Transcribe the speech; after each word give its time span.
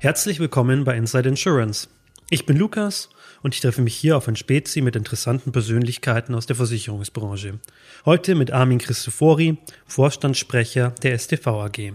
Herzlich 0.00 0.38
willkommen 0.38 0.84
bei 0.84 0.96
Inside 0.96 1.28
Insurance. 1.28 1.88
Ich 2.30 2.46
bin 2.46 2.56
Lukas 2.56 3.08
und 3.42 3.54
ich 3.54 3.60
treffe 3.60 3.82
mich 3.82 3.96
hier 3.96 4.16
auf 4.16 4.28
ein 4.28 4.36
Spezi 4.36 4.80
mit 4.80 4.94
interessanten 4.94 5.50
Persönlichkeiten 5.50 6.36
aus 6.36 6.46
der 6.46 6.54
Versicherungsbranche. 6.54 7.58
Heute 8.04 8.36
mit 8.36 8.52
Armin 8.52 8.78
Christofori, 8.78 9.58
Vorstandssprecher 9.86 10.94
der 11.02 11.18
STV 11.18 11.46
AG. 11.48 11.94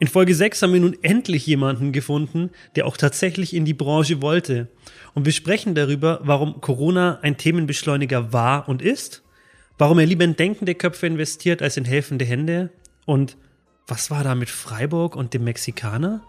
In 0.00 0.08
Folge 0.08 0.34
6 0.34 0.62
haben 0.62 0.72
wir 0.72 0.80
nun 0.80 0.96
endlich 1.02 1.46
jemanden 1.46 1.92
gefunden, 1.92 2.48
der 2.74 2.86
auch 2.86 2.96
tatsächlich 2.96 3.54
in 3.54 3.66
die 3.66 3.74
Branche 3.74 4.22
wollte. 4.22 4.68
Und 5.12 5.26
wir 5.26 5.32
sprechen 5.32 5.74
darüber, 5.74 6.20
warum 6.22 6.62
Corona 6.62 7.18
ein 7.20 7.36
Themenbeschleuniger 7.36 8.32
war 8.32 8.66
und 8.66 8.80
ist, 8.80 9.22
warum 9.76 9.98
er 9.98 10.06
lieber 10.06 10.24
in 10.24 10.36
denkende 10.36 10.74
Köpfe 10.74 11.06
investiert 11.06 11.60
als 11.60 11.76
in 11.76 11.84
helfende 11.84 12.24
Hände 12.24 12.70
und 13.04 13.36
was 13.86 14.10
war 14.10 14.24
da 14.24 14.34
mit 14.34 14.48
Freiburg 14.48 15.16
und 15.16 15.34
dem 15.34 15.44
Mexikaner? 15.44 16.22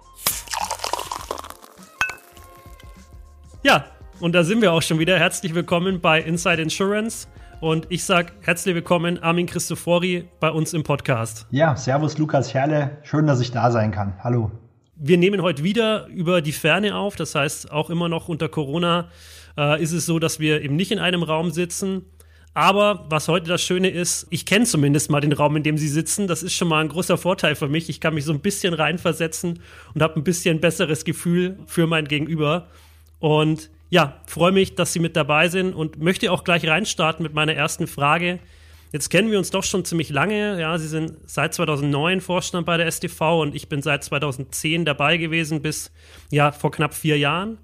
Ja, 3.63 3.85
und 4.19 4.33
da 4.33 4.43
sind 4.43 4.61
wir 4.61 4.73
auch 4.73 4.81
schon 4.81 4.99
wieder. 4.99 5.17
Herzlich 5.17 5.55
willkommen 5.55 6.01
bei 6.01 6.19
Inside 6.19 6.61
Insurance. 6.61 7.29
Und 7.61 7.85
ich 7.89 8.03
sage 8.03 8.33
herzlich 8.41 8.73
willkommen, 8.73 9.21
Armin 9.21 9.45
Christofori, 9.45 10.27
bei 10.39 10.49
uns 10.49 10.73
im 10.73 10.81
Podcast. 10.81 11.45
Ja, 11.51 11.75
Servus 11.75 12.17
Lukas 12.17 12.55
Herle. 12.55 12.97
Schön, 13.03 13.27
dass 13.27 13.39
ich 13.39 13.51
da 13.51 13.69
sein 13.69 13.91
kann. 13.91 14.15
Hallo. 14.23 14.49
Wir 14.95 15.19
nehmen 15.19 15.43
heute 15.43 15.63
wieder 15.63 16.07
über 16.07 16.41
die 16.41 16.53
Ferne 16.53 16.95
auf. 16.95 17.15
Das 17.15 17.35
heißt, 17.35 17.71
auch 17.71 17.91
immer 17.91 18.09
noch 18.09 18.29
unter 18.29 18.49
Corona 18.49 19.09
äh, 19.55 19.79
ist 19.79 19.91
es 19.91 20.07
so, 20.07 20.17
dass 20.17 20.39
wir 20.39 20.63
eben 20.63 20.75
nicht 20.75 20.91
in 20.91 20.97
einem 20.97 21.21
Raum 21.21 21.51
sitzen. 21.51 22.07
Aber 22.55 23.05
was 23.09 23.27
heute 23.27 23.49
das 23.49 23.61
Schöne 23.61 23.89
ist, 23.89 24.25
ich 24.31 24.47
kenne 24.47 24.65
zumindest 24.65 25.11
mal 25.11 25.21
den 25.21 25.31
Raum, 25.31 25.55
in 25.55 25.61
dem 25.61 25.77
Sie 25.77 25.87
sitzen. 25.87 26.25
Das 26.25 26.41
ist 26.41 26.55
schon 26.55 26.67
mal 26.67 26.81
ein 26.81 26.89
großer 26.89 27.19
Vorteil 27.19 27.53
für 27.53 27.67
mich. 27.67 27.89
Ich 27.89 28.01
kann 28.01 28.15
mich 28.15 28.25
so 28.25 28.33
ein 28.33 28.39
bisschen 28.39 28.73
reinversetzen 28.73 29.59
und 29.93 30.01
habe 30.01 30.15
ein 30.15 30.23
bisschen 30.23 30.61
besseres 30.61 31.05
Gefühl 31.05 31.59
für 31.67 31.85
mein 31.85 32.07
Gegenüber. 32.07 32.65
Und 33.19 33.69
ja, 33.91 34.21
freue 34.25 34.53
mich, 34.53 34.75
dass 34.75 34.93
Sie 34.93 34.99
mit 34.99 35.17
dabei 35.17 35.49
sind 35.49 35.75
und 35.75 35.99
möchte 36.01 36.31
auch 36.31 36.45
gleich 36.45 36.65
reinstarten 36.65 37.21
mit 37.21 37.33
meiner 37.33 37.53
ersten 37.53 37.87
Frage. 37.87 38.39
Jetzt 38.93 39.09
kennen 39.09 39.29
wir 39.29 39.37
uns 39.37 39.51
doch 39.51 39.63
schon 39.63 39.83
ziemlich 39.83 40.09
lange. 40.09 40.59
Ja, 40.59 40.77
Sie 40.77 40.87
sind 40.87 41.17
seit 41.25 41.53
2009 41.53 42.21
Vorstand 42.21 42.65
bei 42.65 42.77
der 42.77 42.89
STV 42.89 43.41
und 43.41 43.53
ich 43.53 43.67
bin 43.67 43.81
seit 43.81 44.03
2010 44.03 44.85
dabei 44.85 45.17
gewesen 45.17 45.61
bis 45.61 45.91
ja 46.29 46.53
vor 46.53 46.71
knapp 46.71 46.93
vier 46.93 47.17
Jahren. 47.17 47.57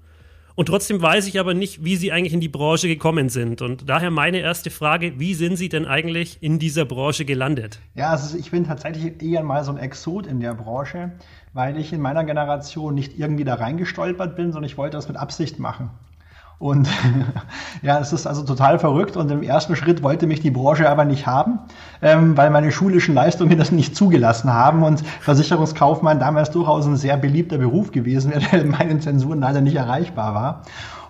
Und 0.54 0.66
trotzdem 0.66 1.00
weiß 1.00 1.28
ich 1.28 1.38
aber 1.38 1.54
nicht, 1.54 1.84
wie 1.84 1.96
Sie 1.96 2.12
eigentlich 2.12 2.34
in 2.34 2.40
die 2.40 2.48
Branche 2.48 2.88
gekommen 2.88 3.28
sind. 3.28 3.62
Und 3.62 3.88
daher 3.88 4.10
meine 4.10 4.40
erste 4.40 4.70
Frage, 4.70 5.18
wie 5.18 5.32
sind 5.32 5.56
Sie 5.56 5.68
denn 5.68 5.86
eigentlich 5.86 6.42
in 6.42 6.58
dieser 6.58 6.84
Branche 6.84 7.24
gelandet? 7.24 7.78
Ja, 7.94 8.10
also 8.10 8.36
ich 8.36 8.50
bin 8.50 8.64
tatsächlich 8.64 9.22
eher 9.22 9.44
mal 9.44 9.64
so 9.64 9.70
ein 9.70 9.78
Exot 9.78 10.26
in 10.26 10.40
der 10.40 10.54
Branche 10.54 11.12
weil 11.58 11.76
ich 11.76 11.92
in 11.92 12.00
meiner 12.00 12.24
Generation 12.24 12.94
nicht 12.94 13.18
irgendwie 13.18 13.42
da 13.42 13.54
reingestolpert 13.54 14.36
bin, 14.36 14.52
sondern 14.52 14.70
ich 14.70 14.78
wollte 14.78 14.96
das 14.96 15.08
mit 15.08 15.16
Absicht 15.16 15.58
machen. 15.58 15.90
Und 16.58 16.88
ja, 17.82 18.00
es 18.00 18.12
ist 18.12 18.26
also 18.26 18.42
total 18.42 18.78
verrückt. 18.78 19.16
Und 19.16 19.30
im 19.30 19.42
ersten 19.42 19.76
Schritt 19.76 20.02
wollte 20.02 20.26
mich 20.26 20.40
die 20.40 20.50
Branche 20.50 20.88
aber 20.90 21.04
nicht 21.04 21.26
haben, 21.26 21.60
ähm, 22.02 22.36
weil 22.36 22.50
meine 22.50 22.72
schulischen 22.72 23.14
Leistungen 23.14 23.56
das 23.56 23.70
nicht 23.70 23.94
zugelassen 23.94 24.52
haben. 24.52 24.82
Und 24.82 25.06
Versicherungskaufmann 25.20 26.18
damals 26.18 26.50
durchaus 26.50 26.86
ein 26.86 26.96
sehr 26.96 27.16
beliebter 27.16 27.58
Beruf 27.58 27.92
gewesen 27.92 28.32
wäre, 28.32 28.40
der 28.52 28.62
in 28.62 28.70
meinen 28.70 29.00
Zensuren 29.00 29.40
leider 29.40 29.60
nicht 29.60 29.76
erreichbar 29.76 30.34
war. 30.34 30.62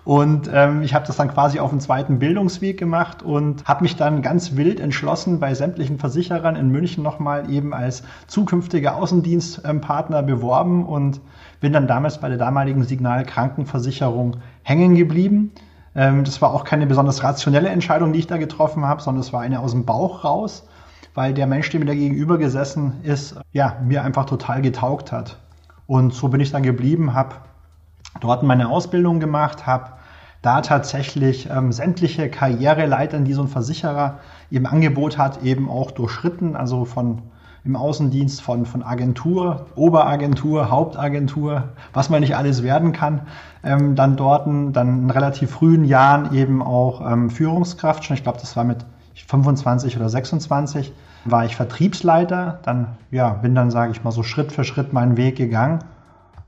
Und 0.05 0.49
ähm, 0.53 0.81
ich 0.81 0.93
habe 0.93 1.05
das 1.05 1.17
dann 1.17 1.29
quasi 1.29 1.59
auf 1.59 1.69
dem 1.69 1.79
zweiten 1.79 2.19
Bildungsweg 2.19 2.77
gemacht 2.77 3.21
und 3.21 3.65
habe 3.65 3.83
mich 3.83 3.95
dann 3.95 4.21
ganz 4.21 4.55
wild 4.55 4.79
entschlossen, 4.79 5.39
bei 5.39 5.53
sämtlichen 5.53 5.99
Versicherern 5.99 6.55
in 6.55 6.69
München 6.69 7.03
nochmal 7.03 7.49
eben 7.51 7.73
als 7.73 8.03
zukünftiger 8.27 8.95
Außendienstpartner 8.95 10.23
beworben 10.23 10.85
und 10.85 11.21
bin 11.59 11.73
dann 11.73 11.87
damals 11.87 12.19
bei 12.19 12.29
der 12.29 12.37
damaligen 12.37 12.83
Signal 12.83 13.25
Krankenversicherung 13.25 14.37
hängen 14.63 14.95
geblieben. 14.95 15.51
Ähm, 15.95 16.23
das 16.23 16.41
war 16.41 16.53
auch 16.53 16.63
keine 16.63 16.87
besonders 16.87 17.23
rationelle 17.23 17.69
Entscheidung, 17.69 18.13
die 18.13 18.19
ich 18.19 18.27
da 18.27 18.37
getroffen 18.37 18.85
habe, 18.85 19.01
sondern 19.01 19.21
es 19.21 19.33
war 19.33 19.41
eine 19.41 19.59
aus 19.59 19.71
dem 19.71 19.85
Bauch 19.85 20.23
raus, 20.23 20.67
weil 21.13 21.33
der 21.33 21.47
Mensch, 21.47 21.69
der 21.69 21.79
mir 21.79 21.85
da 21.85 21.93
gegenüber 21.93 22.37
gesessen 22.37 23.01
ist, 23.03 23.35
ja, 23.51 23.77
mir 23.83 24.03
einfach 24.03 24.25
total 24.25 24.61
getaugt 24.61 25.11
hat. 25.11 25.39
Und 25.87 26.13
so 26.13 26.29
bin 26.29 26.39
ich 26.39 26.51
dann 26.51 26.63
geblieben, 26.63 27.13
habe 27.13 27.35
dort 28.19 28.43
meine 28.43 28.69
Ausbildung 28.69 29.19
gemacht, 29.19 29.65
habe 29.65 29.91
da 30.41 30.61
tatsächlich 30.61 31.49
ähm, 31.49 31.71
sämtliche 31.71 32.29
Karriereleitern, 32.29 33.25
die 33.25 33.33
so 33.33 33.41
ein 33.41 33.47
Versicherer 33.47 34.19
im 34.49 34.65
Angebot 34.65 35.17
hat, 35.17 35.43
eben 35.43 35.69
auch 35.69 35.91
durchschritten, 35.91 36.55
also 36.55 36.85
von 36.85 37.21
im 37.65 37.75
Außendienst 37.75 38.41
von, 38.41 38.65
von 38.65 38.83
Agentur, 38.83 39.65
Oberagentur, 39.75 40.71
Hauptagentur, 40.71 41.69
was 41.91 42.09
man 42.09 42.21
nicht 42.21 42.37
alles 42.37 42.63
werden 42.63 42.93
kann, 42.93 43.21
ähm, 43.63 43.95
dann 43.95 44.15
dort, 44.15 44.47
dann 44.47 45.03
in 45.03 45.09
relativ 45.09 45.51
frühen 45.51 45.83
Jahren 45.83 46.33
eben 46.33 46.61
auch 46.63 47.01
ähm, 47.05 47.29
Führungskraft, 47.29 48.05
schon 48.05 48.15
ich 48.15 48.23
glaube, 48.23 48.39
das 48.39 48.55
war 48.55 48.63
mit 48.63 48.85
25 49.13 49.97
oder 49.97 50.07
26, 50.07 50.93
war 51.25 51.43
ich 51.43 51.57
Vertriebsleiter, 51.57 52.59
dann 52.63 52.97
ja, 53.11 53.29
bin 53.31 53.55
dann, 53.55 53.71
sage 53.71 53.91
ich 53.91 54.03
mal, 54.05 54.11
so 54.11 54.23
Schritt 54.23 54.53
für 54.53 54.63
Schritt 54.63 54.93
meinen 54.93 55.17
Weg 55.17 55.35
gegangen 55.35 55.79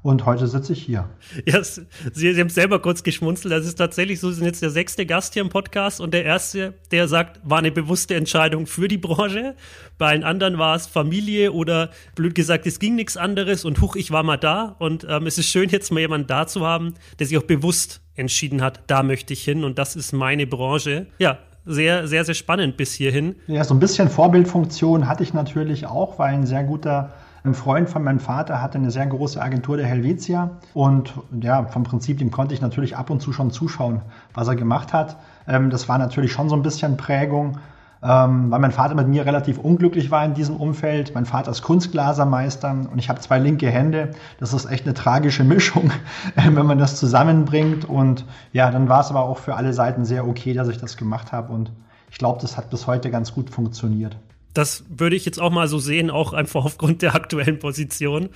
und 0.04 0.26
heute 0.26 0.48
sitze 0.48 0.74
ich 0.74 0.84
hier. 0.84 1.10
Ja, 1.46 1.64
Sie, 1.64 1.86
Sie 2.14 2.40
haben 2.40 2.50
selber 2.50 2.82
kurz 2.82 3.04
geschmunzelt. 3.04 3.54
Das 3.54 3.66
ist 3.66 3.76
tatsächlich 3.76 4.20
so, 4.20 4.30
Sie 4.30 4.38
sind 4.38 4.46
jetzt 4.46 4.62
der 4.62 4.72
sechste 4.72 5.06
Gast 5.06 5.34
hier 5.34 5.44
im 5.44 5.50
Podcast 5.50 6.02
und 6.02 6.14
der 6.14 6.26
erste, 6.26 6.74
der 6.92 7.08
sagt, 7.08 7.40
war 7.44 7.60
eine 7.60 7.72
bewusste 7.72 8.16
Entscheidung 8.16 8.66
für 8.66 8.88
die 8.88 8.98
Branche. 8.98 9.56
Bei 9.98 10.08
allen 10.08 10.24
anderen 10.24 10.58
war 10.58 10.76
es 10.76 10.88
Familie 10.88 11.52
oder 11.52 11.92
blöd 12.16 12.34
gesagt, 12.34 12.66
es 12.66 12.80
ging 12.80 12.96
nichts 12.96 13.18
anderes 13.18 13.66
und 13.66 13.82
huch, 13.82 13.96
ich 13.96 14.12
war 14.12 14.24
mal 14.24 14.38
da. 14.38 14.76
Und 14.80 15.06
ähm, 15.08 15.28
es 15.28 15.38
ist 15.38 15.48
schön, 15.48 15.70
jetzt 15.70 15.92
mal 15.92 16.00
jemanden 16.00 16.28
da 16.28 16.48
zu 16.48 16.66
haben, 16.66 16.96
der 17.20 17.28
sich 17.28 17.38
auch 17.38 17.44
bewusst 17.44 18.02
entschieden 18.16 18.62
hat, 18.62 18.82
da 18.88 19.04
möchte 19.04 19.34
ich 19.34 19.44
hin 19.44 19.64
und 19.64 19.78
das 19.78 19.96
ist 19.96 20.14
meine 20.14 20.48
Branche. 20.48 21.08
Ja, 21.20 21.40
sehr, 21.66 22.08
sehr, 22.08 22.26
sehr 22.26 22.34
spannend 22.34 22.78
bis 22.78 22.94
hierhin. 22.94 23.36
Ja, 23.48 23.64
so 23.64 23.74
ein 23.74 23.80
bisschen 23.80 24.10
Vorbildfunktion 24.10 25.08
hatte 25.08 25.24
ich 25.24 25.34
natürlich 25.34 25.86
auch, 25.86 26.18
weil 26.18 26.34
ein 26.34 26.46
sehr 26.46 26.64
guter 26.64 27.14
ein 27.44 27.56
Freund 27.56 27.90
von 27.90 28.04
meinem 28.04 28.20
Vater 28.20 28.62
hatte 28.62 28.78
eine 28.78 28.92
sehr 28.92 29.08
große 29.08 29.42
Agentur 29.42 29.76
der 29.78 29.88
Helvetia 29.88 30.52
und 30.76 31.14
ja, 31.42 31.64
vom 31.64 31.84
Prinzip, 31.84 32.20
dem 32.20 32.30
konnte 32.30 32.54
ich 32.54 32.62
natürlich 32.62 32.96
ab 32.96 33.10
und 33.10 33.20
zu 33.20 33.34
schon 33.34 33.50
zuschauen, 33.50 34.02
was 34.36 34.48
er 34.48 34.56
gemacht 34.56 34.94
hat. 34.94 35.18
Ähm, 35.48 35.72
das 35.72 35.90
war 35.90 35.98
natürlich 35.98 36.32
schon 36.32 36.50
so 36.50 36.56
ein 36.56 36.62
bisschen 36.62 36.98
Prägung, 36.98 37.58
ähm, 38.04 38.52
weil 38.52 38.60
mein 38.60 38.72
Vater 38.72 38.94
mit 38.94 39.08
mir 39.08 39.26
relativ 39.26 39.58
unglücklich 39.58 40.12
war 40.12 40.24
in 40.24 40.36
diesem 40.36 40.56
Umfeld. 40.56 41.16
Mein 41.16 41.26
Vater 41.26 41.50
ist 41.50 41.64
Kunstglasermeister 41.64 42.76
und 42.92 43.00
ich 43.00 43.10
habe 43.10 43.20
zwei 43.22 43.40
linke 43.40 43.72
Hände. 43.72 44.12
Das 44.40 44.54
ist 44.54 44.66
echt 44.66 44.86
eine 44.86 44.94
tragische 44.94 45.44
Mischung, 45.44 45.92
äh, 46.36 46.44
wenn 46.46 46.68
man 46.68 46.78
das 46.78 46.98
zusammenbringt. 46.98 47.86
Und 47.86 48.26
ja, 48.54 48.70
dann 48.70 48.88
war 48.88 49.02
es 49.02 49.10
aber 49.10 49.22
auch 49.22 49.40
für 49.40 49.56
alle 49.56 49.74
Seiten 49.74 50.06
sehr 50.06 50.28
okay, 50.28 50.54
dass 50.54 50.68
ich 50.68 50.78
das 50.78 50.96
gemacht 50.96 51.32
habe 51.32 51.52
und 51.52 51.72
ich 52.12 52.18
glaube, 52.18 52.40
das 52.42 52.58
hat 52.58 52.70
bis 52.70 52.86
heute 52.86 53.10
ganz 53.10 53.34
gut 53.34 53.50
funktioniert. 53.50 54.18
Das 54.54 54.84
würde 54.90 55.16
ich 55.16 55.26
jetzt 55.26 55.40
auch 55.40 55.52
mal 55.52 55.68
so 55.68 55.80
sehen, 55.80 56.10
auch 56.10 56.34
einfach 56.34 56.66
aufgrund 56.66 57.02
der 57.02 57.16
aktuellen 57.16 57.60
Position. 57.60 58.30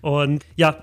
Und 0.00 0.44
ja, 0.56 0.76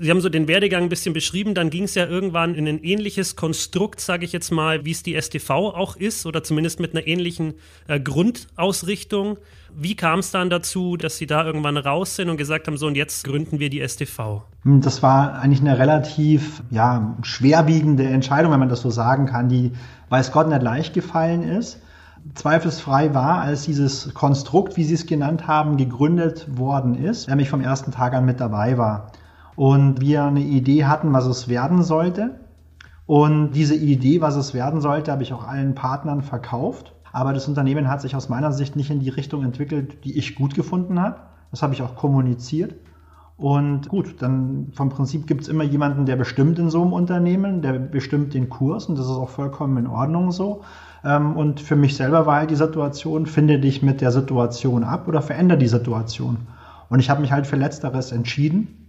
Sie 0.00 0.10
haben 0.10 0.20
so 0.20 0.28
den 0.28 0.46
Werdegang 0.46 0.84
ein 0.84 0.88
bisschen 0.88 1.12
beschrieben, 1.12 1.54
dann 1.54 1.70
ging 1.70 1.82
es 1.82 1.96
ja 1.96 2.06
irgendwann 2.06 2.54
in 2.54 2.68
ein 2.68 2.84
ähnliches 2.84 3.34
Konstrukt, 3.34 4.00
sage 4.00 4.24
ich 4.24 4.32
jetzt 4.32 4.52
mal, 4.52 4.84
wie 4.84 4.92
es 4.92 5.02
die 5.02 5.20
STV 5.20 5.50
auch 5.50 5.96
ist, 5.96 6.24
oder 6.24 6.44
zumindest 6.44 6.78
mit 6.78 6.94
einer 6.94 7.04
ähnlichen 7.04 7.54
äh, 7.88 7.98
Grundausrichtung. 7.98 9.38
Wie 9.74 9.96
kam 9.96 10.20
es 10.20 10.30
dann 10.30 10.50
dazu, 10.50 10.96
dass 10.96 11.18
Sie 11.18 11.26
da 11.26 11.44
irgendwann 11.44 11.76
raus 11.76 12.14
sind 12.14 12.30
und 12.30 12.36
gesagt 12.36 12.68
haben, 12.68 12.76
so 12.76 12.86
und 12.86 12.96
jetzt 12.96 13.24
gründen 13.24 13.58
wir 13.58 13.70
die 13.70 13.86
STV? 13.86 14.44
Hm, 14.62 14.82
das 14.82 15.02
war 15.02 15.40
eigentlich 15.40 15.60
eine 15.60 15.78
relativ 15.78 16.62
ja, 16.70 17.16
schwerwiegende 17.22 18.04
Entscheidung, 18.04 18.52
wenn 18.52 18.60
man 18.60 18.68
das 18.68 18.82
so 18.82 18.90
sagen 18.90 19.26
kann, 19.26 19.48
die 19.48 19.72
weiß 20.10 20.30
Gott 20.30 20.48
nicht 20.48 20.62
leicht 20.62 20.94
gefallen 20.94 21.42
ist 21.42 21.80
zweifelsfrei 22.34 23.14
war, 23.14 23.40
als 23.40 23.62
dieses 23.62 24.12
Konstrukt, 24.14 24.76
wie 24.76 24.84
Sie 24.84 24.94
es 24.94 25.06
genannt 25.06 25.46
haben, 25.46 25.76
gegründet 25.76 26.58
worden 26.58 26.94
ist, 26.94 27.28
mich 27.34 27.50
vom 27.50 27.60
ersten 27.60 27.90
Tag 27.90 28.14
an 28.14 28.24
mit 28.24 28.40
dabei 28.40 28.78
war. 28.78 29.12
Und 29.56 30.00
wir 30.00 30.24
eine 30.24 30.40
Idee 30.40 30.84
hatten, 30.84 31.12
was 31.12 31.26
es 31.26 31.48
werden 31.48 31.82
sollte. 31.82 32.40
Und 33.06 33.52
diese 33.52 33.74
Idee, 33.74 34.20
was 34.20 34.36
es 34.36 34.54
werden 34.54 34.80
sollte, 34.80 35.10
habe 35.10 35.22
ich 35.22 35.32
auch 35.32 35.46
allen 35.46 35.74
Partnern 35.74 36.22
verkauft. 36.22 36.94
Aber 37.12 37.32
das 37.32 37.48
Unternehmen 37.48 37.88
hat 37.88 38.00
sich 38.00 38.14
aus 38.14 38.28
meiner 38.28 38.52
Sicht 38.52 38.76
nicht 38.76 38.90
in 38.90 39.00
die 39.00 39.08
Richtung 39.08 39.42
entwickelt, 39.44 40.04
die 40.04 40.16
ich 40.16 40.34
gut 40.34 40.54
gefunden 40.54 41.00
habe. 41.00 41.16
Das 41.50 41.62
habe 41.62 41.72
ich 41.72 41.82
auch 41.82 41.96
kommuniziert. 41.96 42.74
Und 43.38 43.88
gut, 43.88 44.16
dann 44.20 44.72
vom 44.72 44.88
Prinzip 44.88 45.28
gibt 45.28 45.42
es 45.42 45.48
immer 45.48 45.62
jemanden, 45.62 46.06
der 46.06 46.16
bestimmt 46.16 46.58
in 46.58 46.70
so 46.70 46.82
einem 46.82 46.92
Unternehmen, 46.92 47.62
der 47.62 47.74
bestimmt 47.74 48.34
den 48.34 48.48
Kurs 48.48 48.86
und 48.86 48.98
das 48.98 49.06
ist 49.06 49.12
auch 49.12 49.30
vollkommen 49.30 49.76
in 49.76 49.86
Ordnung 49.86 50.32
so. 50.32 50.62
Ähm, 51.04 51.36
und 51.36 51.60
für 51.60 51.76
mich 51.76 51.96
selber 51.96 52.26
war 52.26 52.38
halt 52.38 52.50
die 52.50 52.56
Situation, 52.56 53.26
finde 53.26 53.60
dich 53.60 53.80
mit 53.80 54.00
der 54.00 54.10
Situation 54.10 54.82
ab 54.82 55.06
oder 55.06 55.22
verändere 55.22 55.58
die 55.58 55.68
Situation. 55.68 56.38
Und 56.88 56.98
ich 56.98 57.10
habe 57.10 57.20
mich 57.20 57.30
halt 57.30 57.46
für 57.46 57.54
Letzteres 57.54 58.10
entschieden. 58.10 58.88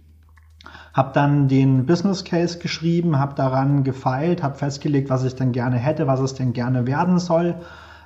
habe 0.92 1.12
dann 1.14 1.46
den 1.46 1.86
Business 1.86 2.24
Case 2.24 2.58
geschrieben, 2.58 3.20
habe 3.20 3.36
daran 3.36 3.84
gefeilt, 3.84 4.42
habe 4.42 4.56
festgelegt, 4.56 5.08
was 5.08 5.22
ich 5.22 5.36
denn 5.36 5.52
gerne 5.52 5.76
hätte, 5.76 6.08
was 6.08 6.18
es 6.18 6.34
denn 6.34 6.52
gerne 6.52 6.88
werden 6.88 7.20
soll 7.20 7.54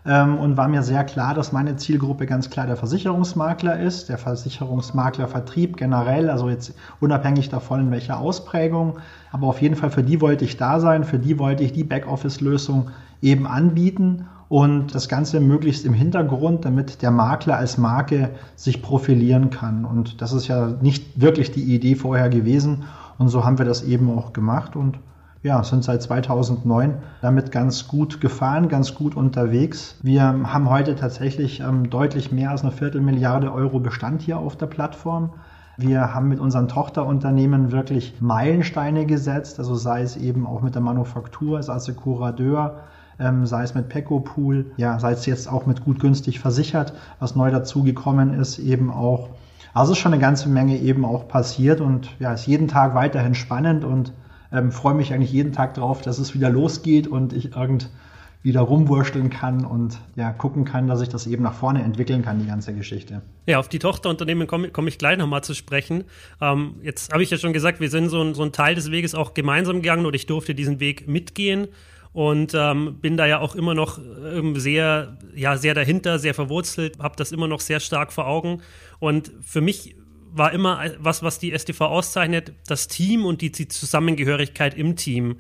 ähm, 0.07 0.39
und 0.39 0.57
war 0.57 0.69
mir 0.69 0.83
sehr 0.83 1.05
klar, 1.05 1.35
dass 1.35 1.53
meine 1.53 1.77
Zielgruppe 1.77 2.27
ganz 2.27 2.51
klar 2.51 2.67
der 2.67 2.77
Versicherungsmakler 2.77 3.81
ist, 3.81 4.09
der 4.09 4.19
Versicherungsmaklervertrieb 4.19 5.77
generell, 5.77 6.31
also 6.31 6.49
jetzt 6.49 6.75
unabhängig 7.01 7.49
davon, 7.49 7.81
in 7.81 7.91
welcher 7.91 8.19
Ausprägung, 8.19 8.99
aber 9.33 9.47
auf 9.47 9.63
jeden 9.63 9.77
Fall 9.77 9.91
für 9.91 10.03
die 10.03 10.21
wollte 10.21 10.45
ich 10.45 10.57
da 10.57 10.81
sein, 10.81 11.05
für 11.05 11.19
die 11.19 11.39
wollte 11.39 11.65
ich 11.65 11.73
die 11.73 11.85
Backoffice-Lösung 11.85 12.91
eben 13.23 13.47
anbieten 13.47 14.27
und 14.49 14.95
das 14.95 15.09
Ganze 15.09 15.41
möglichst 15.41 15.87
im 15.87 15.95
Hintergrund, 15.95 16.65
damit 16.65 17.01
der 17.01 17.11
Makler 17.11 17.57
als 17.57 17.79
Marke 17.79 18.31
sich 18.57 18.83
profilieren 18.83 19.51
kann. 19.51 19.85
Und 19.85 20.21
das 20.21 20.33
ist 20.33 20.49
ja 20.49 20.75
nicht 20.83 21.21
wirklich 21.21 21.51
die 21.51 21.75
Idee 21.75 21.95
vorher 21.95 22.29
gewesen. 22.29 22.85
Und 23.17 23.29
so 23.29 23.45
haben 23.45 23.59
wir 23.59 23.65
das 23.65 23.83
eben 23.83 24.11
auch 24.17 24.33
gemacht 24.33 24.77
und 24.77 24.99
ja, 25.45 25.63
sind 25.63 25.85
seit 25.85 26.03
2009 26.03 26.95
damit 27.21 27.53
ganz 27.53 27.87
gut 27.87 28.23
gefahren, 28.23 28.71
ganz 28.71 28.95
gut 28.95 29.15
unterwegs. 29.15 29.99
Wir 30.03 30.23
haben 30.23 30.71
heute 30.71 30.97
tatsächlich 30.97 31.61
ähm, 31.61 31.91
deutlich 31.91 32.33
mehr 32.33 32.51
als 32.51 32.63
eine 32.63 32.73
Viertelmilliarde 32.73 33.53
Euro 33.53 33.79
Bestand 33.79 34.23
hier 34.23 34.39
auf 34.39 34.57
der 34.57 34.67
Plattform. 34.67 35.35
Wir 35.77 36.15
haben 36.15 36.31
mit 36.31 36.41
unseren 36.41 36.67
Tochterunternehmen 36.67 37.73
wirklich 37.73 38.15
Meilensteine 38.21 39.05
gesetzt, 39.05 39.59
also 39.59 39.75
sei 39.75 40.01
es 40.01 40.17
eben 40.17 40.47
auch 40.47 40.63
mit 40.63 40.77
der 40.77 40.83
Manufaktur, 40.83 41.59
als 41.59 41.69
Assekurateur, 41.69 42.79
ähm, 43.19 43.45
sei 43.45 43.65
es 43.65 43.75
mit 43.75 43.91
Pecopool, 43.91 44.73
ja, 44.79 44.99
sei 44.99 45.13
es 45.13 45.27
jetzt 45.27 45.53
auch 45.53 45.67
mit 45.67 45.85
gut 45.85 46.01
günstig 46.01 46.41
versichert, 46.41 46.95
was 47.19 47.37
neu 47.37 47.51
dazugekommen 47.51 48.33
ist, 48.33 48.59
eben 48.59 48.91
auch. 48.91 49.29
Also 49.75 49.93
ist 49.93 49.99
schon 49.99 50.15
eine 50.15 50.23
ganze 50.23 50.49
Menge 50.49 50.79
eben 50.79 51.05
auch 51.05 51.29
passiert 51.29 51.83
und 51.83 52.09
ja, 52.19 52.33
ist 52.33 52.47
jeden 52.47 52.67
Tag 52.69 52.95
weiterhin 52.95 53.35
spannend 53.35 53.85
und 53.85 54.15
ähm, 54.53 54.73
freue 54.73 54.95
mich 54.95 55.13
eigentlich 55.13 55.33
jeden 55.33 55.53
Tag 55.53 55.75
drauf, 55.75 56.03
dass 56.03 56.19
es 56.19 56.35
wieder 56.35 56.51
losgeht 56.51 57.07
und 57.07 57.33
ich 57.33 57.57
irgend 57.57 57.91
wieder 58.45 58.61
rumwursteln 58.61 59.31
kann 59.31 59.65
und 59.65 59.99
ja, 60.17 60.31
gucken 60.31 60.67
kann, 60.67 60.87
dass 60.87 61.01
ich 61.01 61.09
das 61.09 61.27
eben 61.27 61.43
nach 61.43 61.55
vorne 61.55 61.83
entwickeln 61.83 62.21
kann, 62.21 62.39
die 62.39 62.47
ganze 62.47 62.75
Geschichte. 62.75 63.23
Ja, 63.47 63.59
auf 63.59 63.69
die 63.69 63.79
Tochterunternehmen 63.79 64.47
komme 64.47 64.69
komm 64.69 64.87
ich 64.87 64.99
gleich 64.99 65.17
nochmal 65.17 65.43
zu 65.43 65.55
sprechen. 65.55 66.05
Ähm, 66.43 66.75
jetzt 66.83 67.11
habe 67.11 67.23
ich 67.23 67.31
ja 67.31 67.39
schon 67.39 67.55
gesagt, 67.55 67.81
wir 67.81 67.89
sind 67.89 68.11
so 68.11 68.21
ein, 68.21 68.35
so 68.35 68.43
ein 68.43 68.53
Teil 68.53 68.75
des 68.75 68.91
Weges 68.91 69.15
auch 69.15 69.33
gemeinsam 69.33 69.77
gegangen 69.77 70.05
und 70.05 70.15
ich 70.15 70.27
durfte 70.27 70.55
diesen 70.55 70.79
Weg 70.79 71.09
mitgehen 71.09 71.69
und 72.13 72.53
ähm, 72.55 72.99
bin 73.01 73.17
da 73.17 73.25
ja 73.25 73.41
auch 73.41 73.57
immer 73.57 73.75
noch 73.75 73.99
ähm, 73.99 74.57
sehr, 74.57 75.17
ja, 75.35 75.57
sehr 75.57 75.73
dahinter, 75.73 76.19
sehr 76.19 76.35
verwurzelt, 76.35 76.99
habe 76.99 77.17
das 77.17 77.33
immer 77.33 77.49
noch 77.49 77.61
sehr 77.61 77.81
stark 77.81 78.13
vor 78.13 78.27
Augen. 78.27 78.61
Und 79.01 79.33
für 79.41 79.63
mich 79.63 79.97
war 80.37 80.53
immer 80.53 80.85
was, 80.99 81.23
was 81.23 81.39
die 81.39 81.57
STV 81.57 81.83
auszeichnet, 81.83 82.53
das 82.67 82.89
Team 82.89 83.25
und 83.25 83.41
die, 83.41 83.53
die 83.53 83.69
Zusammengehörigkeit 83.69 84.75
im 84.75 84.97
Team. 84.97 85.37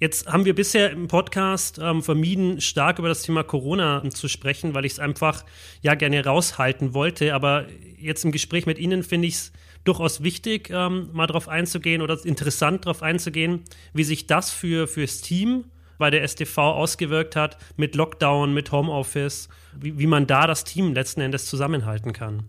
Jetzt 0.00 0.28
haben 0.28 0.44
wir 0.44 0.54
bisher 0.54 0.90
im 0.90 1.08
Podcast 1.08 1.78
ähm, 1.82 2.02
vermieden, 2.02 2.60
stark 2.60 2.98
über 2.98 3.08
das 3.08 3.22
Thema 3.22 3.42
Corona 3.42 4.08
zu 4.10 4.28
sprechen, 4.28 4.72
weil 4.72 4.84
ich 4.84 4.92
es 4.92 4.98
einfach 5.00 5.44
ja 5.82 5.94
gerne 5.96 6.24
raushalten 6.24 6.94
wollte. 6.94 7.34
Aber 7.34 7.66
jetzt 7.98 8.24
im 8.24 8.32
Gespräch 8.32 8.64
mit 8.64 8.78
Ihnen 8.78 9.02
finde 9.02 9.28
ich 9.28 9.34
es 9.34 9.52
durchaus 9.84 10.22
wichtig, 10.22 10.70
ähm, 10.70 11.10
mal 11.12 11.26
darauf 11.26 11.48
einzugehen 11.48 12.00
oder 12.00 12.16
interessant 12.24 12.86
darauf 12.86 13.02
einzugehen, 13.02 13.64
wie 13.92 14.04
sich 14.04 14.26
das 14.26 14.50
für 14.50 14.86
fürs 14.86 15.20
Team 15.20 15.64
bei 15.98 16.10
der 16.10 16.26
STV 16.26 16.58
ausgewirkt 16.58 17.36
hat 17.36 17.58
mit 17.76 17.96
Lockdown, 17.96 18.54
mit 18.54 18.70
Homeoffice, 18.70 19.48
wie, 19.76 19.98
wie 19.98 20.06
man 20.06 20.26
da 20.26 20.46
das 20.46 20.64
Team 20.64 20.94
letzten 20.94 21.20
Endes 21.20 21.46
zusammenhalten 21.46 22.12
kann. 22.12 22.44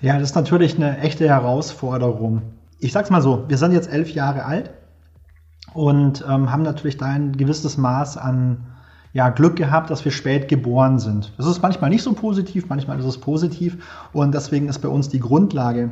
Ja, 0.00 0.14
das 0.18 0.30
ist 0.30 0.34
natürlich 0.34 0.76
eine 0.76 0.98
echte 0.98 1.28
Herausforderung. 1.28 2.42
Ich 2.78 2.92
sag's 2.92 3.10
mal 3.10 3.22
so, 3.22 3.44
wir 3.48 3.58
sind 3.58 3.72
jetzt 3.72 3.92
elf 3.92 4.10
Jahre 4.10 4.44
alt 4.44 4.70
und 5.74 6.24
ähm, 6.28 6.50
haben 6.50 6.62
natürlich 6.62 6.96
da 6.96 7.06
ein 7.06 7.36
gewisses 7.36 7.76
Maß 7.76 8.16
an 8.16 8.66
ja, 9.12 9.28
Glück 9.30 9.56
gehabt, 9.56 9.90
dass 9.90 10.04
wir 10.04 10.12
spät 10.12 10.48
geboren 10.48 10.98
sind. 10.98 11.32
Das 11.36 11.46
ist 11.46 11.62
manchmal 11.62 11.90
nicht 11.90 12.02
so 12.02 12.12
positiv, 12.12 12.68
manchmal 12.68 12.98
ist 12.98 13.04
es 13.04 13.18
positiv 13.18 14.08
und 14.12 14.34
deswegen 14.34 14.68
ist 14.68 14.78
bei 14.78 14.88
uns 14.88 15.08
die 15.08 15.20
Grundlage, 15.20 15.90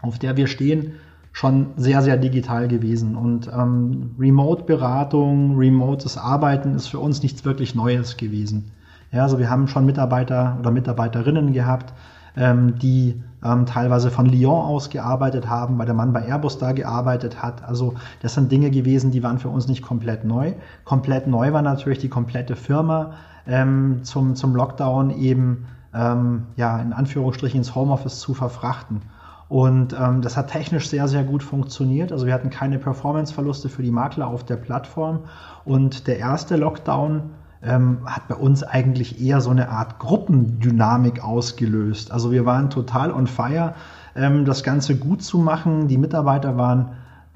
auf 0.00 0.18
der 0.18 0.36
wir 0.36 0.46
stehen, 0.46 0.94
schon 1.32 1.68
sehr, 1.76 2.02
sehr 2.02 2.16
digital 2.16 2.66
gewesen. 2.66 3.14
Und 3.14 3.48
ähm, 3.48 4.16
Remote-Beratung, 4.18 5.56
remotes 5.56 6.18
Arbeiten 6.18 6.74
ist 6.74 6.88
für 6.88 6.98
uns 6.98 7.22
nichts 7.22 7.44
wirklich 7.44 7.74
Neues 7.74 8.16
gewesen. 8.16 8.72
Ja, 9.12 9.22
also 9.22 9.38
wir 9.38 9.50
haben 9.50 9.68
schon 9.68 9.86
Mitarbeiter 9.86 10.56
oder 10.60 10.70
Mitarbeiterinnen 10.70 11.52
gehabt, 11.52 11.92
ähm, 12.36 12.78
die 12.78 13.22
ähm, 13.44 13.66
teilweise 13.66 14.10
von 14.10 14.26
Lyon 14.26 14.64
aus 14.64 14.90
gearbeitet 14.90 15.48
haben, 15.48 15.78
weil 15.78 15.86
der 15.86 15.94
Mann 15.94 16.12
bei 16.12 16.26
Airbus 16.26 16.58
da 16.58 16.72
gearbeitet 16.72 17.42
hat. 17.42 17.64
Also 17.64 17.94
das 18.22 18.34
sind 18.34 18.52
Dinge 18.52 18.70
gewesen, 18.70 19.10
die 19.10 19.22
waren 19.22 19.38
für 19.38 19.48
uns 19.48 19.68
nicht 19.68 19.82
komplett 19.82 20.24
neu. 20.24 20.54
Komplett 20.84 21.26
neu 21.26 21.52
war 21.52 21.62
natürlich 21.62 21.98
die 21.98 22.08
komplette 22.08 22.56
Firma 22.56 23.12
ähm, 23.46 24.00
zum, 24.02 24.34
zum 24.34 24.54
Lockdown 24.54 25.10
eben 25.10 25.66
ähm, 25.94 26.46
ja 26.56 26.80
in 26.80 26.92
Anführungsstrichen 26.92 27.58
ins 27.58 27.74
Homeoffice 27.74 28.20
zu 28.20 28.34
verfrachten. 28.34 29.02
Und 29.48 29.96
ähm, 29.98 30.22
das 30.22 30.36
hat 30.36 30.52
technisch 30.52 30.88
sehr, 30.88 31.08
sehr 31.08 31.24
gut 31.24 31.42
funktioniert. 31.42 32.12
Also 32.12 32.24
wir 32.24 32.32
hatten 32.32 32.50
keine 32.50 32.78
Performance-Verluste 32.78 33.68
für 33.68 33.82
die 33.82 33.90
Makler 33.90 34.28
auf 34.28 34.44
der 34.44 34.54
Plattform. 34.54 35.24
Und 35.64 36.06
der 36.06 36.20
erste 36.20 36.56
Lockdown 36.56 37.30
ähm, 37.62 37.98
hat 38.06 38.28
bei 38.28 38.34
uns 38.34 38.62
eigentlich 38.62 39.20
eher 39.20 39.40
so 39.40 39.50
eine 39.50 39.68
Art 39.68 39.98
Gruppendynamik 39.98 41.22
ausgelöst. 41.22 42.10
Also 42.10 42.32
wir 42.32 42.46
waren 42.46 42.70
total 42.70 43.12
on 43.12 43.26
fire, 43.26 43.74
ähm, 44.16 44.44
das 44.44 44.62
Ganze 44.62 44.96
gut 44.96 45.22
zu 45.22 45.38
machen. 45.38 45.88
Die 45.88 45.98
Mitarbeiter 45.98 46.56
waren 46.56 46.92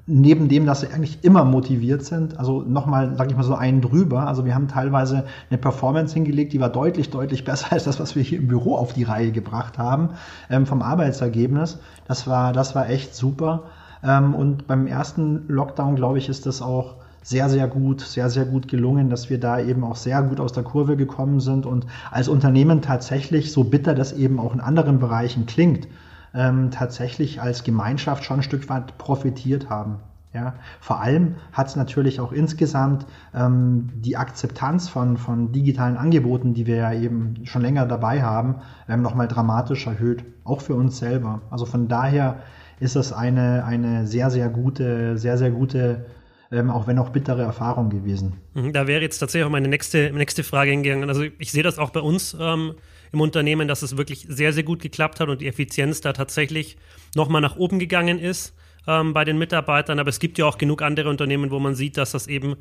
neben 0.07 0.49
dem, 0.49 0.65
dass 0.65 0.81
sie 0.81 0.87
eigentlich 0.87 1.23
immer 1.23 1.45
motiviert 1.45 2.05
sind, 2.05 2.37
also 2.37 2.61
nochmal, 2.61 3.15
sag 3.17 3.31
ich 3.31 3.37
mal 3.37 3.43
so 3.43 3.55
einen 3.55 3.81
drüber. 3.81 4.27
Also 4.27 4.45
wir 4.45 4.53
haben 4.53 4.67
teilweise 4.67 5.25
eine 5.49 5.57
Performance 5.57 6.13
hingelegt, 6.13 6.53
die 6.53 6.59
war 6.59 6.69
deutlich, 6.69 7.09
deutlich 7.09 7.43
besser 7.43 7.67
als 7.71 7.85
das, 7.85 7.99
was 7.99 8.15
wir 8.15 8.23
hier 8.23 8.39
im 8.39 8.47
Büro 8.47 8.75
auf 8.75 8.93
die 8.93 9.03
Reihe 9.03 9.31
gebracht 9.31 9.77
haben 9.77 10.09
ähm, 10.49 10.65
vom 10.65 10.81
Arbeitsergebnis. 10.81 11.79
Das 12.07 12.27
war, 12.27 12.53
das 12.53 12.75
war 12.75 12.89
echt 12.89 13.15
super. 13.15 13.63
Ähm, 14.03 14.35
und 14.35 14.67
beim 14.67 14.85
ersten 14.85 15.47
Lockdown, 15.47 15.95
glaube 15.95 16.19
ich, 16.19 16.29
ist 16.29 16.45
das 16.45 16.61
auch 16.61 16.95
sehr, 17.25 17.49
sehr 17.49 17.67
gut, 17.67 18.01
sehr, 18.01 18.29
sehr 18.29 18.45
gut 18.45 18.67
gelungen, 18.67 19.09
dass 19.09 19.31
wir 19.31 19.39
da 19.39 19.59
eben 19.59 19.83
auch 19.83 19.95
sehr 19.95 20.21
gut 20.21 20.39
aus 20.39 20.53
der 20.53 20.61
Kurve 20.61 20.95
gekommen 20.95 21.39
sind 21.39 21.65
und 21.65 21.87
als 22.11 22.27
Unternehmen 22.27 22.83
tatsächlich, 22.83 23.51
so 23.51 23.63
bitter 23.63 23.95
das 23.95 24.13
eben 24.13 24.39
auch 24.39 24.53
in 24.53 24.61
anderen 24.61 24.99
Bereichen 24.99 25.47
klingt, 25.47 25.87
ähm, 26.35 26.69
tatsächlich 26.69 27.41
als 27.41 27.63
Gemeinschaft 27.63 28.25
schon 28.25 28.41
ein 28.41 28.43
Stück 28.43 28.69
weit 28.69 28.99
profitiert 28.99 29.71
haben. 29.71 29.97
Ja, 30.33 30.53
vor 30.79 31.01
allem 31.01 31.35
hat 31.51 31.67
es 31.67 31.75
natürlich 31.75 32.19
auch 32.19 32.31
insgesamt 32.31 33.07
ähm, 33.33 33.89
die 33.95 34.17
Akzeptanz 34.17 34.87
von, 34.87 35.17
von 35.17 35.51
digitalen 35.51 35.97
Angeboten, 35.97 36.53
die 36.53 36.67
wir 36.67 36.75
ja 36.75 36.93
eben 36.93 37.37
schon 37.45 37.63
länger 37.63 37.87
dabei 37.87 38.21
haben, 38.21 38.57
ähm, 38.87 39.01
nochmal 39.01 39.27
dramatisch 39.27 39.87
erhöht, 39.87 40.25
auch 40.43 40.61
für 40.61 40.75
uns 40.75 40.99
selber. 40.99 41.41
Also 41.49 41.65
von 41.65 41.87
daher 41.87 42.37
ist 42.79 42.95
es 42.95 43.13
eine, 43.13 43.65
eine 43.65 44.05
sehr, 44.05 44.29
sehr 44.29 44.49
gute, 44.49 45.17
sehr, 45.17 45.39
sehr 45.39 45.49
gute 45.49 46.05
ähm, 46.51 46.69
auch 46.69 46.87
wenn 46.87 46.99
auch 46.99 47.09
bittere 47.09 47.41
Erfahrung 47.41 47.89
gewesen. 47.89 48.33
Mhm, 48.53 48.73
da 48.73 48.87
wäre 48.87 49.01
jetzt 49.01 49.19
tatsächlich 49.19 49.45
auch 49.45 49.51
meine 49.51 49.67
nächste, 49.67 50.11
nächste 50.11 50.43
Frage 50.43 50.71
hingegangen. 50.71 51.09
Also 51.09 51.23
ich 51.39 51.51
sehe 51.51 51.63
das 51.63 51.77
auch 51.77 51.89
bei 51.89 51.99
uns 51.99 52.35
ähm, 52.39 52.75
im 53.11 53.21
Unternehmen, 53.21 53.67
dass 53.67 53.81
es 53.81 53.97
wirklich 53.97 54.25
sehr, 54.29 54.53
sehr 54.53 54.63
gut 54.63 54.81
geklappt 54.81 55.19
hat 55.19 55.29
und 55.29 55.41
die 55.41 55.47
Effizienz 55.47 56.01
da 56.01 56.13
tatsächlich 56.13 56.77
nochmal 57.15 57.41
nach 57.41 57.55
oben 57.55 57.79
gegangen 57.79 58.19
ist 58.19 58.53
ähm, 58.87 59.13
bei 59.13 59.25
den 59.25 59.37
Mitarbeitern. 59.37 59.99
Aber 59.99 60.09
es 60.09 60.19
gibt 60.19 60.37
ja 60.37 60.45
auch 60.45 60.57
genug 60.57 60.81
andere 60.81 61.09
Unternehmen, 61.09 61.51
wo 61.51 61.59
man 61.59 61.75
sieht, 61.75 61.97
dass 61.97 62.11
das 62.11 62.27
eben, 62.27 62.55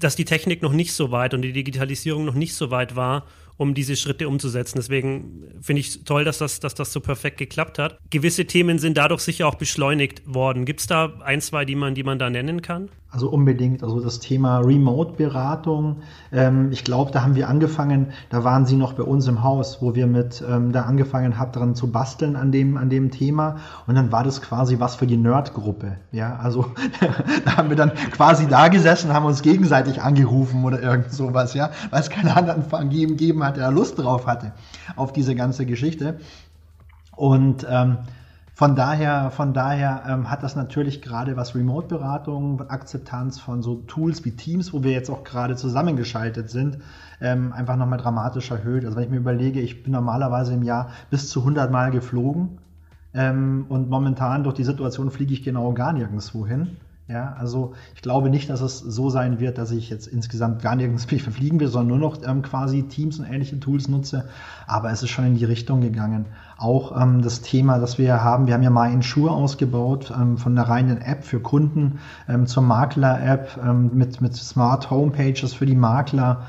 dass 0.00 0.16
die 0.16 0.24
Technik 0.24 0.62
noch 0.62 0.72
nicht 0.72 0.92
so 0.92 1.10
weit 1.10 1.34
und 1.34 1.42
die 1.42 1.52
Digitalisierung 1.52 2.24
noch 2.24 2.34
nicht 2.34 2.54
so 2.54 2.70
weit 2.70 2.96
war 2.96 3.26
um 3.56 3.74
diese 3.74 3.96
Schritte 3.96 4.28
umzusetzen. 4.28 4.76
Deswegen 4.76 5.44
finde 5.60 5.80
ich 5.80 6.04
toll, 6.04 6.24
dass 6.24 6.38
das, 6.38 6.60
dass 6.60 6.74
das 6.74 6.92
so 6.92 7.00
perfekt 7.00 7.38
geklappt 7.38 7.78
hat. 7.78 7.98
Gewisse 8.10 8.44
Themen 8.44 8.78
sind 8.78 8.96
dadurch 8.96 9.20
sicher 9.20 9.46
auch 9.46 9.54
beschleunigt 9.54 10.22
worden. 10.26 10.64
Gibt 10.64 10.80
es 10.80 10.86
da 10.86 11.12
ein, 11.24 11.40
zwei, 11.40 11.64
die 11.64 11.74
man, 11.74 11.94
die 11.94 12.02
man 12.02 12.18
da 12.18 12.30
nennen 12.30 12.62
kann? 12.62 12.90
Also 13.16 13.30
unbedingt. 13.30 13.82
Also 13.82 14.00
das 14.00 14.18
Thema 14.18 14.58
Remote-Beratung. 14.58 16.02
Ähm, 16.32 16.70
ich 16.70 16.84
glaube, 16.84 17.12
da 17.12 17.22
haben 17.22 17.34
wir 17.34 17.48
angefangen, 17.48 18.08
da 18.28 18.44
waren 18.44 18.66
Sie 18.66 18.76
noch 18.76 18.92
bei 18.92 19.04
uns 19.04 19.26
im 19.26 19.42
Haus, 19.42 19.80
wo 19.80 19.94
wir 19.94 20.06
mit 20.06 20.44
ähm, 20.46 20.72
da 20.72 20.82
angefangen 20.82 21.38
haben, 21.38 21.50
dran 21.52 21.74
zu 21.74 21.90
basteln 21.90 22.36
an 22.36 22.52
dem, 22.52 22.76
an 22.76 22.90
dem 22.90 23.10
Thema. 23.10 23.56
Und 23.86 23.94
dann 23.94 24.12
war 24.12 24.22
das 24.22 24.42
quasi 24.42 24.80
was 24.80 24.96
für 24.96 25.06
die 25.06 25.16
Nerd-Gruppe. 25.16 25.96
Ja, 26.12 26.36
also 26.36 26.66
da 27.46 27.56
haben 27.56 27.70
wir 27.70 27.76
dann 27.76 27.94
quasi 28.10 28.48
da 28.48 28.68
gesessen, 28.68 29.14
haben 29.14 29.24
uns 29.24 29.40
gegenseitig 29.40 30.02
angerufen 30.02 30.64
oder 30.64 30.82
irgend 30.82 31.10
sowas, 31.10 31.54
ja, 31.54 31.70
weil 31.88 32.00
es 32.00 32.10
keine 32.10 32.36
anderen 32.36 32.90
gegeben 32.90 33.42
hat, 33.46 33.56
der 33.56 33.70
Lust 33.70 33.98
drauf 33.98 34.26
hatte 34.26 34.52
auf 34.96 35.12
diese 35.12 35.34
ganze 35.34 35.66
Geschichte. 35.66 36.18
Und 37.16 37.66
ähm, 37.68 37.98
von 38.52 38.74
daher, 38.74 39.30
von 39.30 39.52
daher 39.52 40.04
ähm, 40.08 40.30
hat 40.30 40.42
das 40.42 40.56
natürlich 40.56 41.02
gerade 41.02 41.36
was 41.36 41.54
Remote-Beratung, 41.54 42.62
Akzeptanz 42.70 43.38
von 43.38 43.62
so 43.62 43.76
Tools 43.86 44.24
wie 44.24 44.30
Teams, 44.32 44.72
wo 44.72 44.82
wir 44.82 44.92
jetzt 44.92 45.10
auch 45.10 45.24
gerade 45.24 45.56
zusammengeschaltet 45.56 46.48
sind, 46.48 46.78
ähm, 47.20 47.52
einfach 47.52 47.76
nochmal 47.76 47.98
dramatisch 47.98 48.50
erhöht. 48.50 48.84
Also 48.86 48.96
wenn 48.96 49.04
ich 49.04 49.10
mir 49.10 49.18
überlege, 49.18 49.60
ich 49.60 49.82
bin 49.82 49.92
normalerweise 49.92 50.54
im 50.54 50.62
Jahr 50.62 50.90
bis 51.10 51.28
zu 51.28 51.40
100 51.40 51.70
Mal 51.70 51.90
geflogen 51.90 52.58
Ähm, 53.14 53.66
und 53.68 53.88
momentan 53.90 54.44
durch 54.44 54.54
die 54.56 54.64
Situation 54.64 55.10
fliege 55.10 55.32
ich 55.32 55.42
genau 55.42 55.72
gar 55.72 55.92
nirgendwo 55.92 56.46
hin. 56.46 56.76
Ja, 57.08 57.36
also 57.38 57.74
ich 57.94 58.02
glaube 58.02 58.30
nicht, 58.30 58.50
dass 58.50 58.60
es 58.60 58.80
so 58.80 59.10
sein 59.10 59.38
wird, 59.38 59.58
dass 59.58 59.70
ich 59.70 59.90
jetzt 59.90 60.08
insgesamt 60.08 60.60
gar 60.60 60.74
nirgends 60.74 61.04
verfliegen 61.22 61.60
will, 61.60 61.68
sondern 61.68 62.00
nur 62.00 62.10
noch 62.10 62.26
ähm, 62.26 62.42
quasi 62.42 62.82
Teams 62.82 63.20
und 63.20 63.26
ähnliche 63.26 63.60
Tools 63.60 63.86
nutze. 63.86 64.28
Aber 64.66 64.90
es 64.90 65.04
ist 65.04 65.10
schon 65.10 65.24
in 65.24 65.36
die 65.36 65.44
Richtung 65.44 65.80
gegangen. 65.80 66.26
Auch 66.58 67.00
ähm, 67.00 67.22
das 67.22 67.42
Thema, 67.42 67.78
das 67.78 67.98
wir 67.98 68.24
haben, 68.24 68.48
wir 68.48 68.54
haben 68.54 68.64
ja 68.64 68.70
mal 68.70 68.92
Insure 68.92 69.30
ausgebaut, 69.30 70.12
ähm, 70.20 70.36
von 70.36 70.56
der 70.56 70.68
reinen 70.68 71.00
App 71.00 71.22
für 71.22 71.38
Kunden 71.38 72.00
ähm, 72.28 72.48
zur 72.48 72.64
Makler-App 72.64 73.60
ähm, 73.64 73.90
mit, 73.94 74.20
mit 74.20 74.34
Smart 74.34 74.90
Homepages 74.90 75.54
für 75.54 75.66
die 75.66 75.76
Makler, 75.76 76.42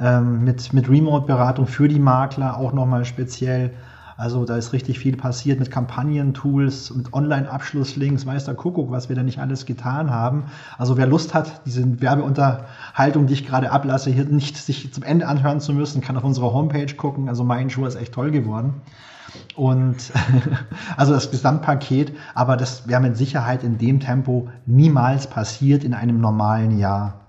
ähm, 0.00 0.42
mit, 0.42 0.72
mit 0.72 0.88
Remote-Beratung 0.88 1.68
für 1.68 1.86
die 1.86 2.00
Makler 2.00 2.56
auch 2.56 2.72
nochmal 2.72 3.04
speziell. 3.04 3.74
Also 4.20 4.44
da 4.44 4.56
ist 4.56 4.74
richtig 4.74 4.98
viel 4.98 5.16
passiert 5.16 5.60
mit 5.60 5.70
Kampagnentools, 5.70 6.94
mit 6.94 7.14
Online-Abschlusslinks, 7.14 8.26
weiß 8.26 8.44
der 8.44 8.54
Kuckuck, 8.54 8.90
was 8.90 9.08
wir 9.08 9.16
da 9.16 9.22
nicht 9.22 9.38
alles 9.38 9.64
getan 9.64 10.10
haben. 10.10 10.44
Also 10.76 10.98
wer 10.98 11.06
Lust 11.06 11.32
hat, 11.32 11.62
diese 11.64 12.02
Werbeunterhaltung, 12.02 13.26
die 13.26 13.32
ich 13.32 13.46
gerade 13.46 13.70
ablasse, 13.70 14.10
hier 14.10 14.26
nicht 14.26 14.58
sich 14.58 14.92
zum 14.92 15.04
Ende 15.04 15.26
anhören 15.26 15.58
zu 15.58 15.72
müssen, 15.72 16.02
kann 16.02 16.18
auf 16.18 16.24
unserer 16.24 16.52
Homepage 16.52 16.94
gucken. 16.94 17.30
Also 17.30 17.44
mein 17.44 17.70
Schuh 17.70 17.86
ist 17.86 17.94
echt 17.94 18.12
toll 18.12 18.30
geworden. 18.30 18.82
Und 19.56 20.12
also 20.98 21.14
das 21.14 21.30
Gesamtpaket, 21.30 22.12
aber 22.34 22.58
das 22.58 22.86
wäre 22.86 23.00
mit 23.00 23.16
Sicherheit 23.16 23.64
in 23.64 23.78
dem 23.78 24.00
Tempo 24.00 24.50
niemals 24.66 25.28
passiert 25.28 25.82
in 25.82 25.94
einem 25.94 26.20
normalen 26.20 26.76
Jahr. 26.78 27.20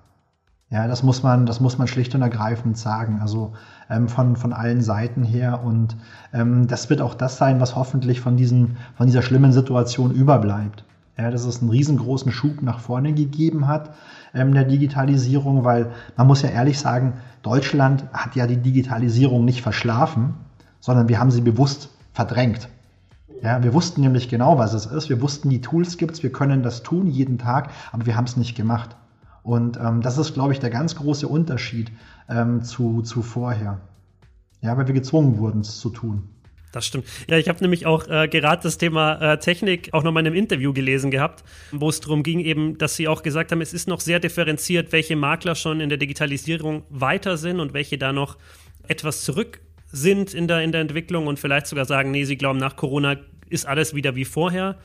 Ja, 0.71 0.88
das 0.88 1.03
muss 1.03 1.21
man, 1.21 1.45
das 1.45 1.60
muss 1.60 1.77
man 1.77 1.88
schlicht 1.88 2.15
und 2.15 2.21
ergreifend 2.21 2.77
sagen. 2.77 3.19
Also 3.21 3.53
ähm, 3.91 4.07
von, 4.07 4.36
von 4.36 4.53
allen 4.53 4.81
Seiten 4.81 5.24
her. 5.24 5.62
Und 5.63 5.95
ähm, 6.33 6.67
das 6.67 6.89
wird 6.89 7.01
auch 7.01 7.13
das 7.13 7.38
sein, 7.38 7.60
was 7.60 7.75
hoffentlich 7.75 8.21
von, 8.21 8.38
diesen, 8.38 8.77
von 8.95 9.05
dieser 9.05 9.21
schlimmen 9.21 9.51
Situation 9.51 10.12
überbleibt. 10.12 10.83
Ja, 11.17 11.29
dass 11.29 11.45
es 11.45 11.62
einen 11.62 11.69
riesengroßen 11.69 12.31
Schub 12.31 12.62
nach 12.62 12.79
vorne 12.79 13.13
gegeben 13.13 13.67
hat 13.67 13.91
ähm, 14.33 14.53
der 14.53 14.63
Digitalisierung, 14.63 15.63
weil 15.65 15.91
man 16.15 16.25
muss 16.25 16.41
ja 16.41 16.50
ehrlich 16.50 16.79
sagen, 16.79 17.13
Deutschland 17.43 18.05
hat 18.13 18.36
ja 18.36 18.48
die 18.48 18.57
Digitalisierung 18.57 19.45
nicht 19.45 19.62
verschlafen, 19.62 20.33
sondern 20.79 21.10
wir 21.10 21.19
haben 21.19 21.31
sie 21.31 21.41
bewusst 21.41 21.89
verdrängt. 22.13 22.69
Ja, 23.43 23.63
wir 23.63 23.74
wussten 23.74 24.01
nämlich 24.01 24.29
genau, 24.29 24.57
was 24.57 24.74
es 24.74 24.86
ist. 24.86 25.10
Wir 25.10 25.21
wussten, 25.21 25.50
die 25.50 25.62
Tools 25.62 25.98
gibt's, 25.98 26.21
wir 26.21 26.31
können 26.31 26.62
das 26.63 26.83
tun 26.83 27.07
jeden 27.07 27.39
Tag, 27.39 27.71
aber 27.91 28.05
wir 28.05 28.15
haben 28.15 28.25
es 28.25 28.38
nicht 28.38 28.55
gemacht. 28.55 28.95
Und 29.43 29.77
ähm, 29.77 30.01
das 30.01 30.17
ist, 30.17 30.33
glaube 30.33 30.53
ich, 30.53 30.60
der 30.60 30.69
ganz 30.69 30.95
große 30.95 31.27
Unterschied 31.27 31.91
ähm, 32.29 32.63
zu, 32.63 33.01
zu 33.01 33.21
vorher. 33.21 33.81
Ja, 34.62 34.77
weil 34.77 34.88
wir 34.88 34.93
gezwungen 34.93 35.38
wurden, 35.38 35.62
es 35.62 35.79
zu 35.79 35.89
tun. 35.89 36.29
Das 36.71 36.86
stimmt. 36.86 37.05
Ja, 37.27 37.38
ich 37.38 37.50
habe 37.50 37.60
nämlich 37.62 37.86
auch 37.86 38.07
äh, 38.07 38.27
gerade 38.27 38.63
das 38.63 38.77
Thema 38.77 39.15
äh, 39.33 39.39
Technik 39.39 39.89
auch 39.93 40.03
noch 40.03 40.12
mal 40.12 40.21
in 40.21 40.27
einem 40.27 40.36
Interview 40.36 40.71
gelesen 40.71 41.12
gehabt, 41.12 41.43
wo 41.71 41.89
es 41.89 42.00
darum 42.00 42.24
ging, 42.24 42.39
eben, 42.39 42.77
dass 42.77 42.95
sie 42.95 43.07
auch 43.07 43.24
gesagt 43.24 43.51
haben, 43.51 43.62
es 43.62 43.74
ist 43.74 43.88
noch 43.88 44.00
sehr 44.00 44.19
differenziert, 44.19 44.91
welche 44.93 45.15
Makler 45.15 45.55
schon 45.55 45.81
in 45.81 45.89
der 45.89 45.98
Digitalisierung 45.98 46.83
weiter 46.89 47.36
sind 47.36 47.60
und 47.60 47.74
welche 47.74 47.98
da 47.98 48.13
noch 48.13 48.38
etwas 48.88 49.24
zurück 49.24 49.60
sind 49.91 50.33
in 50.33 50.48
der, 50.48 50.62
in 50.62 50.71
der 50.71 50.81
Entwicklung 50.81 51.27
und 51.27 51.39
vielleicht 51.39 51.67
sogar 51.67 51.86
sagen, 51.86 52.12
nee, 52.12 52.24
sie 52.24 52.38
glauben, 52.38 52.60
nach 52.60 52.77
Corona 52.77 53.17
ist 53.50 53.65
alles 53.65 53.93
wieder 53.93 54.15
wie 54.15 54.25
vorher. 54.25 54.77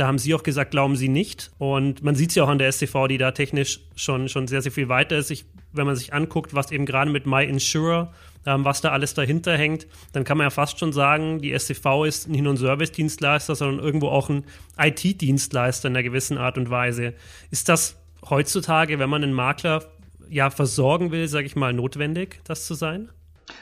Da 0.00 0.06
haben 0.06 0.16
Sie 0.16 0.34
auch 0.34 0.42
gesagt, 0.42 0.70
glauben 0.70 0.96
Sie 0.96 1.10
nicht. 1.10 1.50
Und 1.58 2.02
man 2.02 2.14
sieht 2.14 2.30
es 2.30 2.34
ja 2.34 2.44
auch 2.44 2.48
an 2.48 2.56
der 2.56 2.72
STV, 2.72 3.06
die 3.06 3.18
da 3.18 3.32
technisch 3.32 3.80
schon, 3.96 4.30
schon 4.30 4.48
sehr, 4.48 4.62
sehr 4.62 4.72
viel 4.72 4.88
weiter 4.88 5.18
ist. 5.18 5.30
Ich, 5.30 5.44
wenn 5.74 5.84
man 5.84 5.94
sich 5.94 6.14
anguckt, 6.14 6.54
was 6.54 6.70
eben 6.72 6.86
gerade 6.86 7.10
mit 7.10 7.26
My 7.26 7.44
Insurer, 7.44 8.10
ähm, 8.46 8.64
was 8.64 8.80
da 8.80 8.92
alles 8.92 9.12
dahinter 9.12 9.58
hängt, 9.58 9.86
dann 10.14 10.24
kann 10.24 10.38
man 10.38 10.46
ja 10.46 10.50
fast 10.50 10.78
schon 10.78 10.94
sagen, 10.94 11.42
die 11.42 11.52
STV 11.52 12.06
ist 12.06 12.30
nicht 12.30 12.40
nur 12.40 12.54
ein 12.54 12.56
Service-Dienstleister, 12.56 13.54
sondern 13.54 13.84
irgendwo 13.84 14.08
auch 14.08 14.30
ein 14.30 14.44
IT-Dienstleister 14.78 15.88
in 15.88 15.96
einer 15.96 16.02
gewissen 16.02 16.38
Art 16.38 16.56
und 16.56 16.70
Weise. 16.70 17.12
Ist 17.50 17.68
das 17.68 17.98
heutzutage, 18.30 18.98
wenn 18.98 19.10
man 19.10 19.22
einen 19.22 19.34
Makler 19.34 19.84
ja 20.30 20.48
versorgen 20.48 21.10
will, 21.10 21.28
sage 21.28 21.44
ich 21.44 21.56
mal, 21.56 21.74
notwendig, 21.74 22.40
das 22.44 22.64
zu 22.64 22.72
sein? 22.72 23.10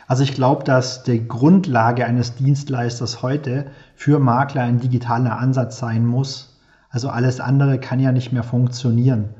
Also 0.06 0.22
ich 0.22 0.34
glaube, 0.34 0.64
dass 0.64 1.02
die 1.02 1.26
Grundlage 1.26 2.04
eines 2.04 2.34
Dienstleisters 2.34 3.22
heute 3.22 3.66
für 3.94 4.18
Makler 4.18 4.62
ein 4.62 4.80
digitaler 4.80 5.38
Ansatz 5.38 5.78
sein 5.78 6.06
muss. 6.06 6.58
Also 6.90 7.08
alles 7.08 7.40
andere 7.40 7.78
kann 7.78 8.00
ja 8.00 8.12
nicht 8.12 8.32
mehr 8.32 8.42
funktionieren. 8.42 9.30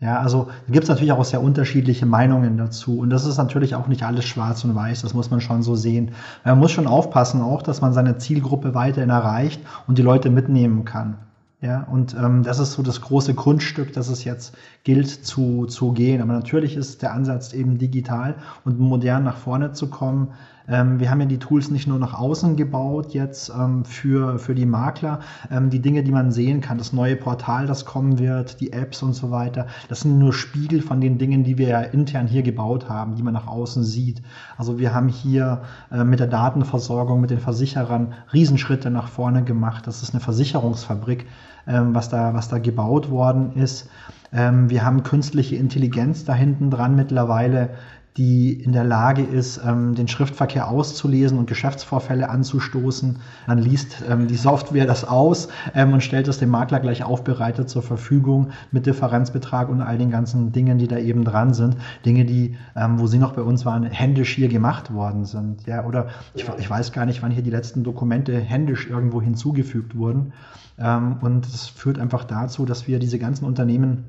Ja, 0.00 0.18
also 0.18 0.48
gibt 0.68 0.84
es 0.84 0.90
natürlich 0.90 1.12
auch 1.12 1.24
sehr 1.24 1.42
unterschiedliche 1.42 2.04
Meinungen 2.04 2.58
dazu. 2.58 2.98
Und 2.98 3.10
das 3.10 3.24
ist 3.24 3.38
natürlich 3.38 3.74
auch 3.74 3.86
nicht 3.88 4.02
alles 4.02 4.24
schwarz 4.24 4.64
und 4.64 4.74
weiß, 4.74 5.02
das 5.02 5.14
muss 5.14 5.30
man 5.30 5.40
schon 5.40 5.62
so 5.62 5.76
sehen. 5.76 6.10
Man 6.44 6.58
muss 6.58 6.72
schon 6.72 6.86
aufpassen 6.86 7.40
auch, 7.40 7.62
dass 7.62 7.80
man 7.80 7.92
seine 7.92 8.18
Zielgruppe 8.18 8.74
weiterhin 8.74 9.10
erreicht 9.10 9.62
und 9.86 9.96
die 9.96 10.02
Leute 10.02 10.30
mitnehmen 10.30 10.84
kann. 10.84 11.16
Ja, 11.64 11.84
und 11.90 12.14
ähm, 12.14 12.42
das 12.42 12.58
ist 12.58 12.72
so 12.74 12.82
das 12.82 13.00
große 13.00 13.32
Grundstück, 13.32 13.94
das 13.94 14.08
es 14.08 14.24
jetzt 14.24 14.54
gilt 14.82 15.08
zu, 15.08 15.64
zu 15.64 15.92
gehen. 15.92 16.20
Aber 16.20 16.34
natürlich 16.34 16.76
ist 16.76 17.00
der 17.00 17.14
Ansatz 17.14 17.54
eben 17.54 17.78
digital 17.78 18.34
und 18.66 18.78
modern 18.78 19.24
nach 19.24 19.38
vorne 19.38 19.72
zu 19.72 19.88
kommen. 19.88 20.34
Ähm, 20.68 21.00
wir 21.00 21.10
haben 21.10 21.20
ja 21.20 21.26
die 21.26 21.38
Tools 21.38 21.70
nicht 21.70 21.86
nur 21.86 21.98
nach 21.98 22.12
außen 22.12 22.56
gebaut 22.56 23.14
jetzt 23.14 23.48
ähm, 23.48 23.86
für, 23.86 24.38
für 24.38 24.54
die 24.54 24.66
Makler. 24.66 25.20
Ähm, 25.50 25.70
die 25.70 25.80
Dinge, 25.80 26.02
die 26.02 26.12
man 26.12 26.32
sehen 26.32 26.60
kann, 26.60 26.76
das 26.76 26.92
neue 26.92 27.16
Portal, 27.16 27.66
das 27.66 27.86
kommen 27.86 28.18
wird, 28.18 28.60
die 28.60 28.74
Apps 28.74 29.02
und 29.02 29.14
so 29.14 29.30
weiter, 29.30 29.66
das 29.88 30.00
sind 30.00 30.18
nur 30.18 30.34
Spiegel 30.34 30.82
von 30.82 31.00
den 31.00 31.16
Dingen, 31.16 31.44
die 31.44 31.56
wir 31.56 31.68
ja 31.68 31.80
intern 31.80 32.26
hier 32.26 32.42
gebaut 32.42 32.90
haben, 32.90 33.16
die 33.16 33.22
man 33.22 33.32
nach 33.32 33.46
außen 33.46 33.84
sieht. 33.84 34.20
Also 34.58 34.78
wir 34.78 34.94
haben 34.94 35.08
hier 35.08 35.62
äh, 35.90 36.04
mit 36.04 36.20
der 36.20 36.26
Datenversorgung, 36.26 37.22
mit 37.22 37.30
den 37.30 37.40
Versicherern 37.40 38.12
Riesenschritte 38.34 38.90
nach 38.90 39.08
vorne 39.08 39.44
gemacht. 39.44 39.86
Das 39.86 40.02
ist 40.02 40.12
eine 40.12 40.20
Versicherungsfabrik 40.20 41.24
was, 41.66 42.08
da, 42.08 42.34
was 42.34 42.48
da 42.48 42.58
gebaut 42.58 43.10
worden 43.10 43.52
ist. 43.54 43.88
Ähm, 44.32 44.68
wir 44.68 44.84
haben 44.84 45.02
künstliche 45.02 45.56
Intelligenz 45.56 46.24
da 46.24 46.34
hinten 46.34 46.70
dran 46.70 46.96
mittlerweile, 46.96 47.70
die 48.16 48.52
in 48.52 48.72
der 48.72 48.84
Lage 48.84 49.22
ist, 49.22 49.60
ähm, 49.66 49.94
den 49.96 50.06
Schriftverkehr 50.06 50.68
auszulesen 50.68 51.36
und 51.36 51.46
Geschäftsvorfälle 51.46 52.30
anzustoßen. 52.30 53.16
Dann 53.46 53.58
liest 53.58 54.04
ähm, 54.08 54.28
die 54.28 54.36
Software 54.36 54.86
das 54.86 55.04
aus 55.04 55.48
ähm, 55.74 55.92
und 55.92 56.02
stellt 56.02 56.28
es 56.28 56.38
dem 56.38 56.50
Makler 56.50 56.78
gleich 56.78 57.02
aufbereitet 57.02 57.68
zur 57.68 57.82
Verfügung 57.82 58.50
mit 58.70 58.86
Differenzbetrag 58.86 59.68
und 59.68 59.80
all 59.80 59.98
den 59.98 60.10
ganzen 60.10 60.52
Dingen, 60.52 60.78
die 60.78 60.86
da 60.86 60.98
eben 60.98 61.24
dran 61.24 61.54
sind. 61.54 61.76
Dinge, 62.06 62.24
die, 62.24 62.56
ähm, 62.76 63.00
wo 63.00 63.08
sie 63.08 63.18
noch 63.18 63.32
bei 63.32 63.42
uns 63.42 63.66
waren, 63.66 63.82
händisch 63.82 64.32
hier 64.32 64.48
gemacht 64.48 64.94
worden 64.94 65.24
sind. 65.24 65.66
Ja, 65.66 65.84
oder 65.84 66.06
ich, 66.34 66.46
ich 66.58 66.70
weiß 66.70 66.92
gar 66.92 67.06
nicht, 67.06 67.20
wann 67.22 67.32
hier 67.32 67.42
die 67.42 67.50
letzten 67.50 67.82
Dokumente 67.82 68.38
händisch 68.38 68.88
irgendwo 68.88 69.20
hinzugefügt 69.20 69.96
wurden. 69.96 70.32
Ähm, 70.78 71.18
und 71.20 71.46
das 71.46 71.66
führt 71.66 71.98
einfach 71.98 72.24
dazu, 72.24 72.64
dass 72.64 72.86
wir 72.86 72.98
diese 72.98 73.18
ganzen 73.18 73.44
Unternehmen 73.44 74.04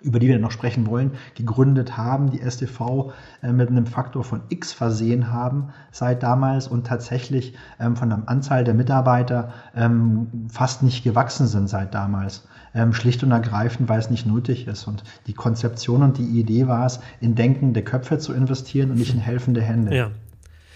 über 0.00 0.18
die 0.18 0.28
wir 0.28 0.38
noch 0.38 0.52
sprechen 0.52 0.86
wollen, 0.86 1.12
gegründet 1.34 1.96
haben, 1.96 2.30
die 2.30 2.38
STV 2.38 3.12
äh, 3.42 3.52
mit 3.52 3.68
einem 3.68 3.86
Faktor 3.86 4.22
von 4.22 4.42
X 4.48 4.72
versehen 4.72 5.32
haben 5.32 5.70
seit 5.90 6.22
damals 6.22 6.68
und 6.68 6.86
tatsächlich 6.86 7.54
ähm, 7.80 7.96
von 7.96 8.08
der 8.10 8.22
Anzahl 8.26 8.64
der 8.64 8.74
Mitarbeiter 8.74 9.52
ähm, 9.74 10.46
fast 10.50 10.82
nicht 10.82 11.02
gewachsen 11.02 11.46
sind 11.46 11.68
seit 11.68 11.94
damals. 11.94 12.46
Ähm, 12.74 12.92
schlicht 12.92 13.24
und 13.24 13.32
ergreifend, 13.32 13.88
weil 13.88 13.98
es 13.98 14.10
nicht 14.10 14.26
nötig 14.26 14.68
ist. 14.68 14.86
Und 14.86 15.02
die 15.26 15.32
Konzeption 15.32 16.02
und 16.02 16.18
die 16.18 16.38
Idee 16.38 16.68
war 16.68 16.86
es, 16.86 17.00
in 17.20 17.34
denkende 17.34 17.82
Köpfe 17.82 18.18
zu 18.18 18.32
investieren 18.34 18.90
und 18.90 18.98
nicht 18.98 19.14
in 19.14 19.20
helfende 19.20 19.62
Hände. 19.62 19.96
Ja. 19.96 20.10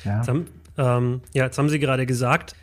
Ja. 0.04 0.16
Jetzt, 0.16 0.28
haben, 0.28 0.46
ähm, 0.78 1.20
ja, 1.32 1.44
jetzt 1.44 1.58
haben 1.58 1.68
Sie 1.68 1.78
gerade 1.78 2.06
gesagt, 2.06 2.56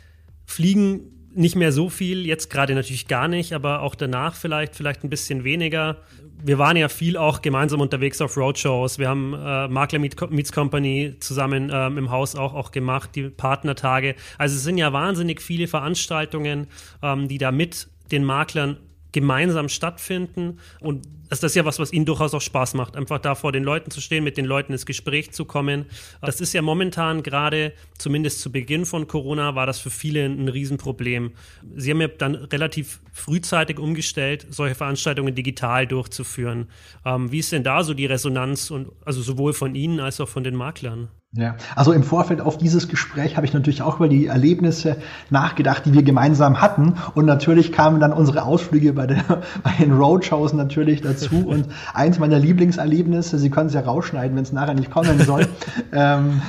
Fliegen 0.44 1.00
nicht 1.34 1.56
mehr 1.56 1.72
so 1.72 1.88
viel, 1.88 2.26
jetzt 2.26 2.50
gerade 2.50 2.74
natürlich 2.74 3.06
gar 3.06 3.28
nicht, 3.28 3.52
aber 3.52 3.82
auch 3.82 3.94
danach 3.94 4.34
vielleicht, 4.34 4.74
vielleicht 4.74 5.04
ein 5.04 5.10
bisschen 5.10 5.44
weniger. 5.44 5.98
Wir 6.42 6.58
waren 6.58 6.76
ja 6.76 6.88
viel 6.88 7.16
auch 7.16 7.42
gemeinsam 7.42 7.80
unterwegs 7.80 8.20
auf 8.20 8.36
Roadshows. 8.36 8.98
Wir 8.98 9.08
haben 9.08 9.34
äh, 9.34 9.68
Makler 9.68 9.98
Meets 9.98 10.52
Company 10.52 11.14
zusammen 11.20 11.70
ähm, 11.72 11.98
im 11.98 12.10
Haus 12.10 12.34
auch, 12.34 12.54
auch 12.54 12.72
gemacht, 12.72 13.10
die 13.14 13.28
Partnertage. 13.28 14.14
Also 14.38 14.56
es 14.56 14.64
sind 14.64 14.78
ja 14.78 14.92
wahnsinnig 14.92 15.40
viele 15.40 15.68
Veranstaltungen, 15.68 16.66
ähm, 17.02 17.28
die 17.28 17.38
da 17.38 17.52
mit 17.52 17.88
den 18.10 18.24
Maklern 18.24 18.78
gemeinsam 19.12 19.68
stattfinden. 19.68 20.58
Und 20.80 21.06
das 21.28 21.42
ist 21.42 21.54
ja 21.54 21.64
was, 21.64 21.78
was 21.78 21.92
ihnen 21.92 22.06
durchaus 22.06 22.34
auch 22.34 22.40
Spaß 22.40 22.74
macht, 22.74 22.96
einfach 22.96 23.18
da 23.18 23.34
vor 23.34 23.52
den 23.52 23.62
Leuten 23.62 23.90
zu 23.90 24.00
stehen, 24.00 24.24
mit 24.24 24.36
den 24.36 24.44
Leuten 24.44 24.72
ins 24.72 24.84
Gespräch 24.84 25.30
zu 25.32 25.44
kommen. 25.44 25.86
Das 26.20 26.40
ist 26.40 26.52
ja 26.52 26.60
momentan 26.60 27.22
gerade, 27.22 27.72
zumindest 27.98 28.40
zu 28.40 28.50
Beginn 28.50 28.84
von 28.84 29.06
Corona, 29.06 29.54
war 29.54 29.66
das 29.66 29.78
für 29.78 29.90
viele 29.90 30.24
ein 30.24 30.48
Riesenproblem. 30.48 31.32
Sie 31.76 31.90
haben 31.90 32.00
ja 32.00 32.08
dann 32.08 32.34
relativ 32.34 33.00
frühzeitig 33.12 33.78
umgestellt, 33.78 34.46
solche 34.50 34.74
Veranstaltungen 34.74 35.34
digital 35.34 35.86
durchzuführen. 35.86 36.68
Ähm, 37.04 37.30
wie 37.30 37.38
ist 37.38 37.52
denn 37.52 37.62
da 37.62 37.84
so 37.84 37.94
die 37.94 38.06
Resonanz 38.06 38.70
und 38.70 38.90
also 39.04 39.22
sowohl 39.22 39.52
von 39.52 39.74
Ihnen 39.74 40.00
als 40.00 40.20
auch 40.20 40.28
von 40.28 40.42
den 40.42 40.56
Maklern? 40.56 41.08
Ja, 41.32 41.54
also 41.76 41.92
im 41.92 42.02
Vorfeld 42.02 42.40
auf 42.40 42.58
dieses 42.58 42.88
Gespräch 42.88 43.36
habe 43.36 43.46
ich 43.46 43.52
natürlich 43.52 43.82
auch 43.82 43.98
über 43.98 44.08
die 44.08 44.26
Erlebnisse 44.26 44.96
nachgedacht, 45.30 45.86
die 45.86 45.92
wir 45.92 46.02
gemeinsam 46.02 46.60
hatten. 46.60 46.94
Und 47.14 47.24
natürlich 47.24 47.70
kamen 47.70 48.00
dann 48.00 48.12
unsere 48.12 48.42
Ausflüge 48.42 48.92
bei, 48.94 49.06
der, 49.06 49.22
bei 49.62 49.70
den 49.78 49.92
Roadshows 49.92 50.54
natürlich 50.54 51.02
dazu. 51.02 51.36
Und 51.46 51.66
eins 51.94 52.18
meiner 52.18 52.40
Lieblingserlebnisse, 52.40 53.38
Sie 53.38 53.48
können 53.48 53.68
es 53.68 53.74
ja 53.74 53.82
rausschneiden, 53.82 54.36
wenn 54.36 54.42
es 54.42 54.50
nachher 54.50 54.74
nicht 54.74 54.90
kommen 54.90 55.20
soll, 55.20 55.46
ähm, 55.92 56.42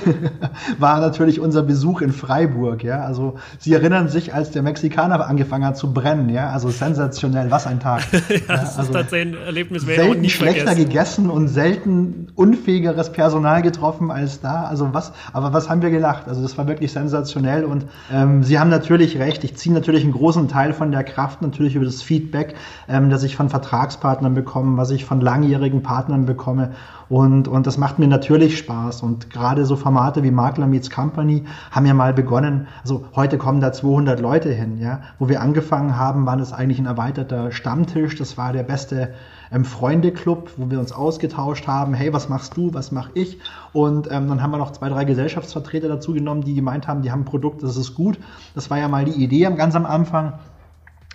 war 0.80 1.00
natürlich 1.00 1.40
unser 1.40 1.62
Besuch 1.62 2.02
in 2.02 2.12
Freiburg. 2.12 2.84
Ja, 2.84 3.02
also 3.02 3.36
Sie 3.60 3.74
erinnern 3.74 4.10
sich, 4.10 4.34
als 4.34 4.50
der 4.50 4.64
Mexikaner 4.64 5.28
angefangen 5.28 5.64
hat 5.64 5.78
zu 5.78 5.94
brennen. 5.94 6.30
Ja, 6.30 6.50
also 6.50 6.72
sensationell, 6.72 7.52
was 7.52 7.68
ein 7.68 7.80
Tag. 7.80 8.02
ja, 8.12 8.40
das 8.48 8.80
also 8.80 8.82
ist 8.82 8.94
tatsächlich 8.94 9.38
ein 9.38 9.46
Erlebnis, 9.46 9.84
selten 9.84 10.28
schlechter 10.28 10.64
vergessen. 10.64 10.90
gegessen 10.90 11.30
und 11.30 11.50
selten 11.50 12.30
unfähigeres 12.34 13.12
Personal 13.12 13.62
getroffen 13.62 14.10
als 14.10 14.42
da 14.42 14.71
also 14.72 14.94
was, 14.94 15.12
aber 15.34 15.54
was 15.54 15.70
haben 15.70 15.82
wir 15.82 15.92
gelacht? 15.92 16.28
Also 16.28 16.42
das 16.42 16.58
war 16.58 16.66
wirklich 16.66 16.92
sensationell 16.92 17.66
und 17.66 17.86
ähm, 18.12 18.42
Sie 18.42 18.58
haben 18.58 18.70
natürlich 18.70 19.20
recht. 19.20 19.44
Ich 19.44 19.58
ziehe 19.58 19.76
natürlich 19.76 20.04
einen 20.04 20.14
großen 20.14 20.48
Teil 20.48 20.74
von 20.74 20.92
der 20.92 21.04
Kraft 21.04 21.42
natürlich 21.42 21.76
über 21.76 21.86
das 21.86 22.02
Feedback, 22.02 22.56
ähm, 22.88 23.10
das 23.10 23.24
ich 23.24 23.36
von 23.36 23.50
Vertragspartnern 23.50 24.34
bekomme, 24.34 24.78
was 24.78 24.90
ich 24.90 25.06
von 25.06 25.22
langjährigen 25.22 25.84
Partnern 25.84 26.26
bekomme. 26.26 26.72
Und, 27.10 27.50
und 27.50 27.68
das 27.68 27.78
macht 27.78 28.00
mir 28.00 28.08
natürlich 28.08 28.58
Spaß. 28.58 29.04
Und 29.04 29.30
gerade 29.30 29.66
so 29.66 29.76
Formate 29.76 30.24
wie 30.24 30.32
Makler 30.32 30.68
Meets 30.68 30.90
Company 30.90 31.44
haben 31.70 31.86
ja 31.86 31.94
mal 31.94 32.14
begonnen. 32.14 32.68
Also 32.82 33.04
heute 33.14 33.38
kommen 33.38 33.60
da 33.60 33.74
200 33.74 34.22
Leute 34.22 34.50
hin, 34.50 34.78
ja. 34.80 35.02
Wo 35.20 35.28
wir 35.28 35.42
angefangen 35.42 35.98
haben, 35.98 36.26
waren 36.26 36.40
es 36.40 36.54
eigentlich 36.54 36.80
ein 36.80 36.86
erweiterter 36.86 37.52
Stammtisch. 37.52 38.16
Das 38.16 38.38
war 38.38 38.54
der 38.54 38.64
beste 38.64 39.10
ähm, 39.52 39.66
Freunde-Club, 39.66 40.52
wo 40.58 40.70
wir 40.70 40.80
uns 40.80 40.92
ausgetauscht 40.92 41.68
haben. 41.68 41.94
Hey, 41.94 42.14
was 42.14 42.30
machst 42.30 42.56
du? 42.56 42.74
Was 42.74 42.92
mache 42.92 43.12
ich? 43.14 43.40
Und 43.74 44.08
ähm, 44.12 44.28
dann 44.28 44.42
haben 44.42 44.52
wir 44.52 44.58
noch 44.58 44.72
zwei, 44.72 44.90
drei 44.90 45.06
Gesellschaftsvertreter 45.06 45.88
dazu 45.88 46.14
genommen, 46.14 46.44
die 46.44 46.56
gemeint 46.56 46.88
haben, 46.88 47.02
die 47.02 47.12
haben 47.12 47.22
ein 47.22 47.26
Produkt, 47.26 47.64
das 47.64 47.78
ist 47.78 47.96
gut. 47.96 48.18
Das 48.56 48.70
war 48.70 48.78
ja 48.78 48.88
mal 48.88 49.06
die 49.06 49.24
Idee 49.24 49.42
ganz 49.56 49.76
am 49.76 49.86
Anfang. 49.86 50.34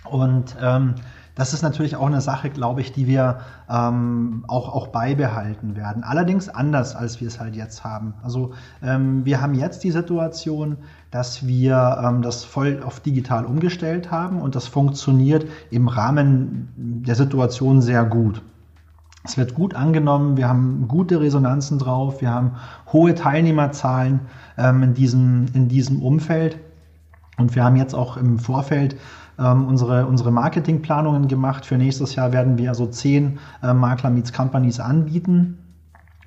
Und 0.03 0.55
ähm, 0.61 0.95
das 1.37 1.53
ist 1.53 1.61
natürlich 1.61 1.95
auch 1.95 2.07
eine 2.07 2.19
Sache, 2.19 2.49
glaube 2.49 2.81
ich, 2.81 2.91
die 2.91 3.05
wir 3.05 3.41
ähm, 3.69 4.43
auch, 4.47 4.73
auch 4.73 4.87
beibehalten 4.87 5.75
werden. 5.75 6.03
Allerdings 6.03 6.49
anders, 6.49 6.95
als 6.95 7.21
wir 7.21 7.27
es 7.27 7.39
halt 7.39 7.55
jetzt 7.55 7.83
haben. 7.83 8.15
Also 8.23 8.53
ähm, 8.81 9.23
wir 9.23 9.39
haben 9.39 9.53
jetzt 9.53 9.83
die 9.83 9.91
Situation, 9.91 10.77
dass 11.11 11.45
wir 11.45 12.01
ähm, 12.03 12.23
das 12.23 12.43
voll 12.43 12.81
auf 12.83 13.01
digital 13.01 13.45
umgestellt 13.45 14.09
haben 14.09 14.41
und 14.41 14.55
das 14.55 14.67
funktioniert 14.67 15.45
im 15.69 15.87
Rahmen 15.87 16.69
der 16.75 17.13
Situation 17.13 17.83
sehr 17.83 18.03
gut. 18.03 18.41
Es 19.23 19.37
wird 19.37 19.53
gut 19.53 19.75
angenommen, 19.75 20.37
wir 20.37 20.47
haben 20.47 20.87
gute 20.87 21.21
Resonanzen 21.21 21.77
drauf, 21.77 22.19
wir 22.19 22.31
haben 22.31 22.53
hohe 22.91 23.13
Teilnehmerzahlen 23.13 24.21
ähm, 24.57 24.81
in, 24.81 24.93
diesem, 24.95 25.45
in 25.53 25.67
diesem 25.67 26.01
Umfeld. 26.01 26.57
Und 27.37 27.53
wir 27.53 27.63
haben 27.63 27.75
jetzt 27.75 27.93
auch 27.93 28.17
im 28.17 28.39
Vorfeld 28.39 28.95
ähm, 29.39 29.67
unsere, 29.67 30.05
unsere 30.05 30.31
Marketingplanungen 30.31 31.27
gemacht. 31.27 31.65
Für 31.65 31.77
nächstes 31.77 32.15
Jahr 32.15 32.31
werden 32.31 32.57
wir 32.57 32.69
also 32.69 32.87
zehn 32.87 33.39
äh, 33.63 33.73
Makler 33.73 34.09
Meets 34.09 34.33
Companies 34.33 34.79
anbieten. 34.79 35.59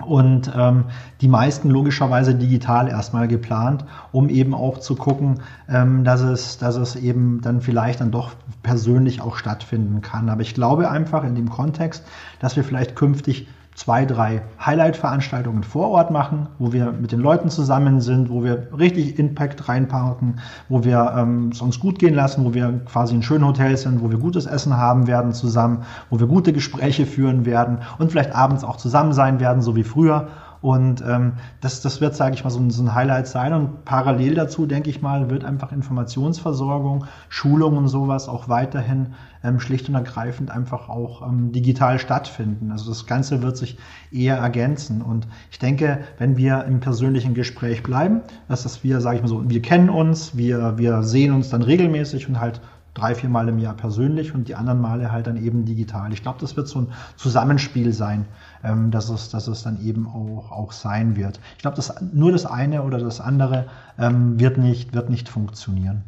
Und 0.04 0.50
ähm, 0.56 0.84
die 1.20 1.28
meisten 1.28 1.68
logischerweise 1.68 2.34
digital 2.34 2.88
erstmal 2.88 3.28
geplant, 3.28 3.84
um 4.12 4.30
eben 4.30 4.54
auch 4.54 4.78
zu 4.78 4.96
gucken, 4.96 5.40
ähm, 5.68 6.04
dass, 6.04 6.22
es, 6.22 6.56
dass 6.56 6.76
es 6.76 6.96
eben 6.96 7.42
dann 7.42 7.60
vielleicht 7.60 8.00
dann 8.00 8.10
doch 8.10 8.30
persönlich 8.62 9.20
auch 9.20 9.36
stattfinden 9.36 10.00
kann. 10.00 10.30
Aber 10.30 10.40
ich 10.40 10.54
glaube 10.54 10.90
einfach 10.90 11.24
in 11.24 11.34
dem 11.34 11.50
Kontext, 11.50 12.06
dass 12.38 12.56
wir 12.56 12.64
vielleicht 12.64 12.96
künftig 12.96 13.46
zwei, 13.74 14.04
drei 14.04 14.42
Highlight-Veranstaltungen 14.64 15.62
vor 15.62 15.90
Ort 15.90 16.10
machen, 16.10 16.48
wo 16.58 16.72
wir 16.72 16.92
mit 16.92 17.12
den 17.12 17.20
Leuten 17.20 17.50
zusammen 17.50 18.00
sind, 18.00 18.28
wo 18.28 18.44
wir 18.44 18.68
richtig 18.76 19.18
Impact 19.18 19.68
reinparken, 19.68 20.40
wo 20.68 20.84
wir 20.84 21.14
ähm, 21.16 21.50
es 21.52 21.62
uns 21.62 21.78
gut 21.78 21.98
gehen 21.98 22.14
lassen, 22.14 22.44
wo 22.44 22.52
wir 22.52 22.80
quasi 22.84 23.14
in 23.14 23.22
schönen 23.22 23.46
Hotels 23.46 23.82
sind, 23.82 24.02
wo 24.02 24.10
wir 24.10 24.18
gutes 24.18 24.46
Essen 24.46 24.76
haben 24.76 25.06
werden 25.06 25.32
zusammen, 25.32 25.84
wo 26.10 26.18
wir 26.18 26.26
gute 26.26 26.52
Gespräche 26.52 27.06
führen 27.06 27.46
werden 27.46 27.78
und 27.98 28.10
vielleicht 28.10 28.34
abends 28.34 28.64
auch 28.64 28.76
zusammen 28.76 29.12
sein 29.12 29.40
werden, 29.40 29.62
so 29.62 29.76
wie 29.76 29.84
früher 29.84 30.28
und 30.62 31.02
ähm, 31.06 31.34
das, 31.62 31.80
das 31.80 32.00
wird, 32.00 32.14
sage 32.14 32.34
ich 32.34 32.44
mal, 32.44 32.50
so 32.50 32.60
ein, 32.60 32.70
so 32.70 32.82
ein 32.82 32.94
Highlight 32.94 33.26
sein. 33.26 33.54
Und 33.54 33.84
parallel 33.86 34.34
dazu, 34.34 34.66
denke 34.66 34.90
ich 34.90 35.00
mal, 35.00 35.30
wird 35.30 35.44
einfach 35.44 35.72
Informationsversorgung, 35.72 37.06
Schulung 37.30 37.78
und 37.78 37.88
sowas 37.88 38.28
auch 38.28 38.48
weiterhin 38.48 39.14
ähm, 39.42 39.58
schlicht 39.58 39.88
und 39.88 39.94
ergreifend 39.94 40.50
einfach 40.50 40.90
auch 40.90 41.26
ähm, 41.26 41.52
digital 41.52 41.98
stattfinden. 41.98 42.72
Also 42.72 42.90
das 42.90 43.06
Ganze 43.06 43.40
wird 43.42 43.56
sich 43.56 43.78
eher 44.10 44.36
ergänzen. 44.36 45.00
Und 45.00 45.26
ich 45.50 45.58
denke, 45.58 46.00
wenn 46.18 46.36
wir 46.36 46.64
im 46.64 46.80
persönlichen 46.80 47.32
Gespräch 47.32 47.82
bleiben, 47.82 48.20
dass 48.48 48.64
das 48.64 48.84
wir, 48.84 49.00
sage 49.00 49.16
ich 49.16 49.22
mal 49.22 49.28
so, 49.28 49.48
wir 49.48 49.62
kennen 49.62 49.88
uns, 49.88 50.36
wir, 50.36 50.76
wir 50.76 51.02
sehen 51.04 51.32
uns 51.32 51.48
dann 51.48 51.62
regelmäßig 51.62 52.28
und 52.28 52.38
halt 52.38 52.60
drei, 52.94 53.14
vier 53.14 53.28
Mal 53.28 53.48
im 53.48 53.58
Jahr 53.58 53.74
persönlich 53.74 54.34
und 54.34 54.48
die 54.48 54.54
anderen 54.54 54.80
Male 54.80 55.12
halt 55.12 55.26
dann 55.26 55.42
eben 55.42 55.64
digital. 55.64 56.12
Ich 56.12 56.22
glaube, 56.22 56.38
das 56.40 56.56
wird 56.56 56.68
so 56.68 56.80
ein 56.80 56.92
Zusammenspiel 57.16 57.92
sein, 57.92 58.26
ähm, 58.64 58.90
dass, 58.90 59.08
es, 59.08 59.28
dass 59.30 59.48
es 59.48 59.62
dann 59.62 59.84
eben 59.84 60.06
auch, 60.06 60.50
auch 60.50 60.72
sein 60.72 61.16
wird. 61.16 61.40
Ich 61.56 61.62
glaube, 61.62 61.80
nur 62.12 62.32
das 62.32 62.46
eine 62.46 62.82
oder 62.82 62.98
das 62.98 63.20
andere 63.20 63.66
ähm, 63.98 64.38
wird, 64.40 64.58
nicht, 64.58 64.92
wird 64.94 65.10
nicht 65.10 65.28
funktionieren. 65.28 66.02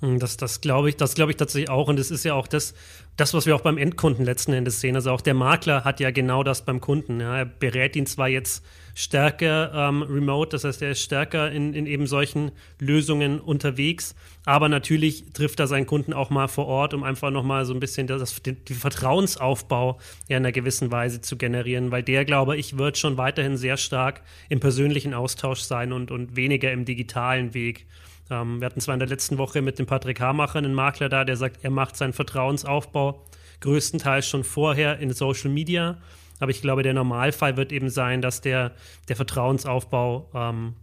Hm, 0.00 0.18
das, 0.18 0.36
das 0.36 0.60
glaube 0.60 0.88
ich, 0.88 0.96
das 0.96 1.14
glaube 1.14 1.32
ich 1.32 1.36
tatsächlich 1.36 1.70
auch. 1.70 1.88
Und 1.88 1.98
es 1.98 2.10
ist 2.10 2.24
ja 2.24 2.34
auch 2.34 2.46
das, 2.46 2.74
das, 3.16 3.34
was 3.34 3.46
wir 3.46 3.56
auch 3.56 3.60
beim 3.60 3.78
Endkunden 3.78 4.24
letzten 4.24 4.52
Endes 4.52 4.80
sehen. 4.80 4.94
Also 4.94 5.10
auch 5.10 5.20
der 5.20 5.34
Makler 5.34 5.84
hat 5.84 6.00
ja 6.00 6.10
genau 6.10 6.42
das 6.42 6.64
beim 6.64 6.80
Kunden. 6.80 7.20
Ja. 7.20 7.38
Er 7.38 7.46
berät 7.46 7.96
ihn 7.96 8.06
zwar 8.06 8.28
jetzt 8.28 8.64
stärker 8.98 9.70
ähm, 9.72 10.02
remote, 10.02 10.50
das 10.50 10.64
heißt, 10.64 10.82
er 10.82 10.90
ist 10.90 11.02
stärker 11.02 11.52
in, 11.52 11.72
in 11.72 11.86
eben 11.86 12.08
solchen 12.08 12.50
Lösungen 12.80 13.38
unterwegs, 13.38 14.16
aber 14.44 14.68
natürlich 14.68 15.32
trifft 15.34 15.60
er 15.60 15.68
seinen 15.68 15.86
Kunden 15.86 16.12
auch 16.12 16.30
mal 16.30 16.48
vor 16.48 16.66
Ort, 16.66 16.94
um 16.94 17.04
einfach 17.04 17.30
nochmal 17.30 17.64
so 17.64 17.72
ein 17.72 17.78
bisschen 17.78 18.08
das, 18.08 18.42
den, 18.42 18.56
den 18.64 18.74
Vertrauensaufbau 18.74 20.00
ja 20.26 20.36
in 20.36 20.42
einer 20.42 20.50
gewissen 20.50 20.90
Weise 20.90 21.20
zu 21.20 21.36
generieren, 21.36 21.92
weil 21.92 22.02
der, 22.02 22.24
glaube 22.24 22.56
ich, 22.56 22.76
wird 22.76 22.98
schon 22.98 23.16
weiterhin 23.16 23.56
sehr 23.56 23.76
stark 23.76 24.22
im 24.48 24.58
persönlichen 24.58 25.14
Austausch 25.14 25.60
sein 25.60 25.92
und, 25.92 26.10
und 26.10 26.34
weniger 26.34 26.72
im 26.72 26.84
digitalen 26.84 27.54
Weg. 27.54 27.86
Ähm, 28.32 28.60
wir 28.60 28.66
hatten 28.66 28.80
zwar 28.80 28.94
in 28.94 28.98
der 28.98 29.08
letzten 29.08 29.38
Woche 29.38 29.62
mit 29.62 29.78
dem 29.78 29.86
Patrick 29.86 30.18
Hamacher 30.18 30.58
einen 30.58 30.74
Makler 30.74 31.08
da, 31.08 31.24
der 31.24 31.36
sagt, 31.36 31.62
er 31.62 31.70
macht 31.70 31.96
seinen 31.96 32.14
Vertrauensaufbau 32.14 33.24
größtenteils 33.60 34.28
schon 34.28 34.42
vorher 34.42 34.98
in 34.98 35.12
Social 35.12 35.50
Media. 35.50 35.98
Aber 36.40 36.50
ich 36.50 36.62
glaube, 36.62 36.82
der 36.82 36.94
Normalfall 36.94 37.56
wird 37.56 37.72
eben 37.72 37.90
sein, 37.90 38.22
dass 38.22 38.40
der, 38.40 38.72
der 39.08 39.16
Vertrauensaufbau 39.16 40.30
ähm, 40.34 40.74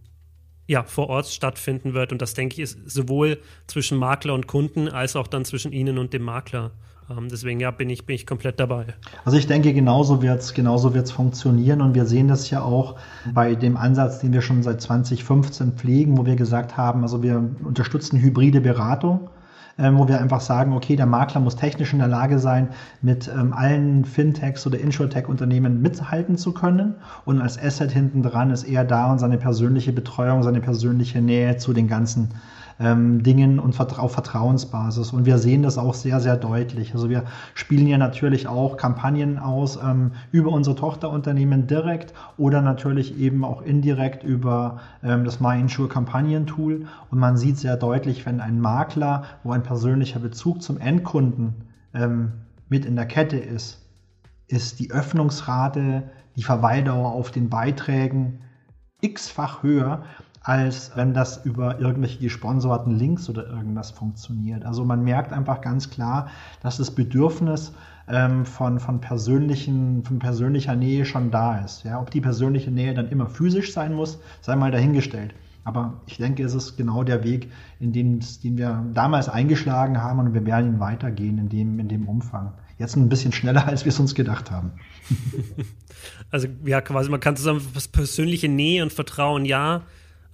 ja, 0.66 0.82
vor 0.84 1.08
Ort 1.08 1.26
stattfinden 1.26 1.94
wird. 1.94 2.12
Und 2.12 2.22
das, 2.22 2.34
denke 2.34 2.54
ich, 2.54 2.60
ist 2.60 2.90
sowohl 2.90 3.38
zwischen 3.66 3.98
Makler 3.98 4.34
und 4.34 4.46
Kunden 4.46 4.88
als 4.88 5.16
auch 5.16 5.26
dann 5.26 5.44
zwischen 5.44 5.72
Ihnen 5.72 5.98
und 5.98 6.12
dem 6.12 6.22
Makler 6.22 6.72
ähm, 7.10 7.28
deswegen 7.30 7.60
ja, 7.60 7.70
bin 7.70 7.88
ich, 7.90 8.04
bin 8.06 8.16
ich 8.16 8.26
komplett 8.26 8.58
dabei. 8.58 8.86
Also 9.24 9.38
ich 9.38 9.46
denke, 9.46 9.72
genauso 9.72 10.22
wird 10.22 10.40
es 10.40 10.54
genauso 10.54 10.94
wird's 10.94 11.12
funktionieren 11.12 11.80
und 11.80 11.94
wir 11.94 12.04
sehen 12.06 12.28
das 12.28 12.50
ja 12.50 12.62
auch 12.62 12.96
bei 13.32 13.54
dem 13.54 13.76
Ansatz, 13.76 14.18
den 14.18 14.32
wir 14.32 14.42
schon 14.42 14.62
seit 14.62 14.80
2015 14.80 15.72
pflegen, 15.72 16.18
wo 16.18 16.26
wir 16.26 16.36
gesagt 16.36 16.76
haben, 16.76 17.02
also 17.02 17.22
wir 17.22 17.48
unterstützen 17.64 18.18
hybride 18.18 18.60
Beratung 18.60 19.30
ähm, 19.78 19.98
wo 19.98 20.08
wir 20.08 20.20
einfach 20.20 20.40
sagen, 20.40 20.72
okay, 20.72 20.96
der 20.96 21.06
Makler 21.06 21.40
muss 21.40 21.56
technisch 21.56 21.92
in 21.92 21.98
der 21.98 22.08
Lage 22.08 22.38
sein, 22.38 22.68
mit 23.02 23.28
ähm, 23.28 23.52
allen 23.52 24.04
Fintechs 24.04 24.66
oder 24.66 24.78
Insurtech-Unternehmen 24.78 25.82
mithalten 25.82 26.36
zu 26.36 26.52
können. 26.52 26.94
Und 27.24 27.40
als 27.40 27.62
Asset 27.62 27.92
hinten 27.92 28.22
dran 28.22 28.50
ist 28.50 28.64
er 28.64 28.84
da 28.84 29.12
und 29.12 29.18
seine 29.18 29.38
persönliche 29.38 29.92
Betreuung, 29.92 30.42
seine 30.42 30.60
persönliche 30.60 31.20
Nähe 31.20 31.56
zu 31.58 31.72
den 31.72 31.88
ganzen 31.88 32.30
ähm, 32.78 33.22
Dingen 33.22 33.58
und 33.58 33.78
auf 33.80 34.12
Vertrauensbasis. 34.12 35.12
Und 35.12 35.26
wir 35.26 35.38
sehen 35.38 35.62
das 35.62 35.78
auch 35.78 35.94
sehr, 35.94 36.20
sehr 36.20 36.36
deutlich. 36.36 36.94
Also 36.94 37.08
wir 37.08 37.24
spielen 37.54 37.86
ja 37.86 37.98
natürlich 37.98 38.48
auch 38.48 38.76
Kampagnen 38.76 39.38
aus 39.38 39.78
ähm, 39.82 40.12
über 40.32 40.50
unsere 40.50 40.76
Tochterunternehmen 40.76 41.66
direkt 41.66 42.12
oder 42.36 42.62
natürlich 42.62 43.18
eben 43.18 43.44
auch 43.44 43.62
indirekt 43.62 44.24
über 44.24 44.80
ähm, 45.02 45.24
das 45.24 45.40
MyInsure 45.40 45.88
Kampagnentool. 45.88 46.86
Und 47.10 47.18
man 47.18 47.36
sieht 47.36 47.58
sehr 47.58 47.76
deutlich, 47.76 48.26
wenn 48.26 48.40
ein 48.40 48.60
Makler, 48.60 49.24
wo 49.42 49.52
ein 49.52 49.62
persönlicher 49.62 50.20
Bezug 50.20 50.62
zum 50.62 50.78
Endkunden 50.78 51.54
ähm, 51.94 52.32
mit 52.68 52.84
in 52.84 52.96
der 52.96 53.06
Kette 53.06 53.38
ist, 53.38 53.82
ist 54.48 54.78
die 54.78 54.90
Öffnungsrate, 54.90 56.04
die 56.36 56.42
Verweildauer 56.42 57.12
auf 57.12 57.30
den 57.30 57.48
Beiträgen 57.48 58.40
x-fach 59.00 59.62
höher, 59.62 60.04
als 60.46 60.92
wenn 60.94 61.12
das 61.12 61.44
über 61.44 61.80
irgendwelche 61.80 62.20
gesponserten 62.20 62.96
Links 62.96 63.28
oder 63.28 63.48
irgendwas 63.48 63.90
funktioniert. 63.90 64.64
Also 64.64 64.84
man 64.84 65.02
merkt 65.02 65.32
einfach 65.32 65.60
ganz 65.60 65.90
klar, 65.90 66.28
dass 66.62 66.76
das 66.76 66.92
Bedürfnis 66.92 67.72
ähm, 68.06 68.46
von, 68.46 68.78
von, 68.78 69.00
persönlichen, 69.00 70.04
von 70.04 70.20
persönlicher 70.20 70.76
Nähe 70.76 71.04
schon 71.04 71.32
da 71.32 71.58
ist. 71.58 71.82
Ja, 71.82 72.00
ob 72.00 72.12
die 72.12 72.20
persönliche 72.20 72.70
Nähe 72.70 72.94
dann 72.94 73.08
immer 73.08 73.26
physisch 73.26 73.72
sein 73.72 73.92
muss, 73.92 74.20
sei 74.40 74.54
mal 74.54 74.70
dahingestellt. 74.70 75.34
Aber 75.64 75.94
ich 76.06 76.18
denke, 76.18 76.44
es 76.44 76.54
ist 76.54 76.76
genau 76.76 77.02
der 77.02 77.24
Weg, 77.24 77.50
in 77.80 77.92
den, 77.92 78.20
den 78.44 78.56
wir 78.56 78.84
damals 78.94 79.28
eingeschlagen 79.28 80.00
haben 80.00 80.20
und 80.20 80.32
wir 80.32 80.46
werden 80.46 80.74
ihn 80.74 80.80
weitergehen 80.80 81.38
in 81.38 81.48
dem, 81.48 81.80
in 81.80 81.88
dem 81.88 82.08
Umfang. 82.08 82.52
Jetzt 82.78 82.94
ein 82.94 83.08
bisschen 83.08 83.32
schneller, 83.32 83.66
als 83.66 83.84
wir 83.84 83.90
es 83.90 83.98
uns 83.98 84.14
gedacht 84.14 84.52
haben. 84.52 84.70
Also 86.30 86.48
ja, 86.64 86.80
quasi 86.80 87.08
man 87.08 87.20
kann 87.20 87.36
zusammen 87.36 87.62
persönliche 87.92 88.48
Nähe 88.48 88.82
und 88.82 88.92
Vertrauen 88.92 89.44
ja, 89.44 89.82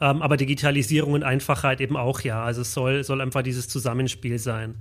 ähm, 0.03 0.21
aber 0.21 0.37
Digitalisierung 0.37 1.13
und 1.13 1.23
Einfachheit 1.23 1.81
eben 1.81 1.97
auch 1.97 2.21
ja. 2.21 2.43
Also 2.43 2.63
es 2.63 2.75
soll, 2.75 3.05
soll 3.05 3.21
einfach 3.21 3.43
dieses 3.43 3.69
Zusammenspiel 3.69 4.39
sein. 4.39 4.75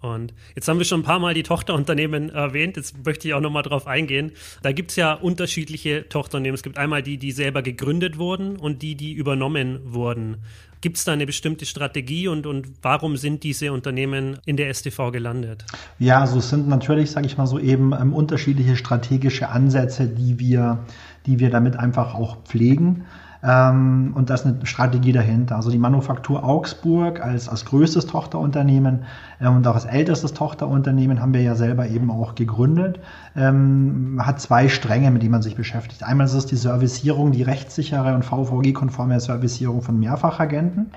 Und 0.00 0.34
jetzt 0.54 0.68
haben 0.68 0.78
wir 0.78 0.84
schon 0.84 1.00
ein 1.00 1.04
paar 1.04 1.18
Mal 1.18 1.34
die 1.34 1.42
Tochterunternehmen 1.42 2.30
erwähnt. 2.30 2.76
Jetzt 2.76 3.04
möchte 3.04 3.28
ich 3.28 3.34
auch 3.34 3.40
nochmal 3.40 3.62
drauf 3.62 3.86
eingehen. 3.86 4.32
Da 4.62 4.72
gibt 4.72 4.90
es 4.90 4.96
ja 4.96 5.14
unterschiedliche 5.14 6.08
Tochterunternehmen. 6.08 6.54
Es 6.54 6.62
gibt 6.62 6.78
einmal 6.78 7.02
die, 7.02 7.18
die 7.18 7.32
selber 7.32 7.62
gegründet 7.62 8.18
wurden 8.18 8.56
und 8.56 8.82
die, 8.82 8.94
die 8.96 9.12
übernommen 9.12 9.80
wurden. 9.84 10.38
Gibt 10.80 10.96
es 10.96 11.04
da 11.04 11.12
eine 11.12 11.26
bestimmte 11.26 11.66
Strategie 11.66 12.26
und, 12.26 12.46
und 12.46 12.66
warum 12.82 13.16
sind 13.16 13.44
diese 13.44 13.72
Unternehmen 13.72 14.38
in 14.44 14.56
der 14.56 14.72
STV 14.72 15.12
gelandet? 15.12 15.64
Ja, 16.00 16.20
also 16.20 16.38
es 16.38 16.50
sind 16.50 16.66
natürlich, 16.66 17.12
sage 17.12 17.26
ich 17.26 17.38
mal 17.38 17.46
so, 17.46 17.60
eben 17.60 17.92
ähm, 17.92 18.12
unterschiedliche 18.12 18.76
strategische 18.76 19.48
Ansätze, 19.48 20.08
die 20.08 20.40
wir, 20.40 20.84
die 21.26 21.38
wir 21.38 21.50
damit 21.50 21.76
einfach 21.76 22.14
auch 22.14 22.42
pflegen. 22.42 23.06
Ähm, 23.44 24.12
und 24.14 24.30
da 24.30 24.34
ist 24.34 24.46
eine 24.46 24.64
Strategie 24.64 25.12
dahinter. 25.12 25.56
Also 25.56 25.70
die 25.70 25.78
Manufaktur 25.78 26.44
Augsburg 26.44 27.20
als, 27.20 27.48
als 27.48 27.64
größtes 27.64 28.06
Tochterunternehmen 28.06 29.04
äh, 29.40 29.48
und 29.48 29.66
auch 29.66 29.74
als 29.74 29.84
ältestes 29.84 30.32
Tochterunternehmen 30.32 31.20
haben 31.20 31.34
wir 31.34 31.42
ja 31.42 31.56
selber 31.56 31.88
eben 31.88 32.10
auch 32.10 32.36
gegründet. 32.36 33.00
Ähm, 33.34 34.20
hat 34.22 34.40
zwei 34.40 34.68
Stränge, 34.68 35.10
mit 35.10 35.22
denen 35.22 35.32
man 35.32 35.42
sich 35.42 35.56
beschäftigt. 35.56 36.04
Einmal 36.04 36.26
ist 36.26 36.34
es 36.34 36.46
die 36.46 36.56
Servicierung, 36.56 37.32
die 37.32 37.42
rechtssichere 37.42 38.14
und 38.14 38.24
VVG-konforme 38.24 39.18
Servicierung 39.18 39.82
von 39.82 39.98
Mehrfachagenten, 39.98 40.92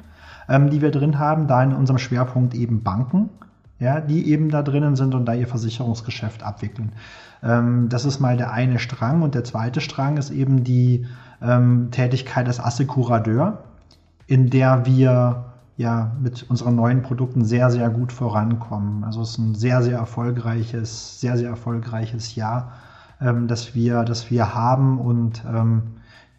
ähm, 0.48 0.70
die 0.70 0.82
wir 0.82 0.92
drin 0.92 1.18
haben, 1.18 1.48
da 1.48 1.64
in 1.64 1.74
unserem 1.74 1.98
Schwerpunkt 1.98 2.54
eben 2.54 2.84
Banken 2.84 3.30
ja, 3.80 4.00
die 4.00 4.30
eben 4.32 4.50
da 4.50 4.62
drinnen 4.62 4.96
sind 4.96 5.16
und 5.16 5.26
da 5.26 5.34
ihr 5.34 5.48
Versicherungsgeschäft 5.48 6.44
abwickeln. 6.44 6.94
Ähm, 7.44 7.90
das 7.90 8.06
ist 8.06 8.20
mal 8.20 8.38
der 8.38 8.52
eine 8.52 8.80
Strang 8.80 9.22
und 9.22 9.36
der 9.36 9.44
zweite 9.44 9.82
Strang 9.82 10.18
ist 10.18 10.32
eben 10.32 10.64
die 10.64 11.06
ähm, 11.42 11.90
Tätigkeit 11.92 12.48
als 12.48 12.60
Assekuradeur, 12.60 13.64
in 14.28 14.50
der 14.50 14.86
wir 14.86 15.46
ja 15.78 16.16
mit 16.22 16.50
unseren 16.50 16.76
neuen 16.76 17.02
Produkten 17.02 17.44
sehr, 17.44 17.70
sehr 17.70 17.90
gut 17.90 18.14
vorankommen. 18.14 19.04
Also 19.04 19.22
es 19.22 19.32
ist 19.32 19.38
ein 19.40 19.56
sehr, 19.56 19.82
sehr 19.82 19.98
erfolgreiches, 19.98 21.20
sehr, 21.20 21.38
sehr 21.38 21.50
erfolgreiches 21.50 22.36
Jahr, 22.36 22.72
ähm, 23.20 23.48
das, 23.48 23.76
wir, 23.76 24.04
das 24.04 24.32
wir 24.32 24.56
haben 24.56 25.00
und 25.00 25.44
ähm, 25.46 25.84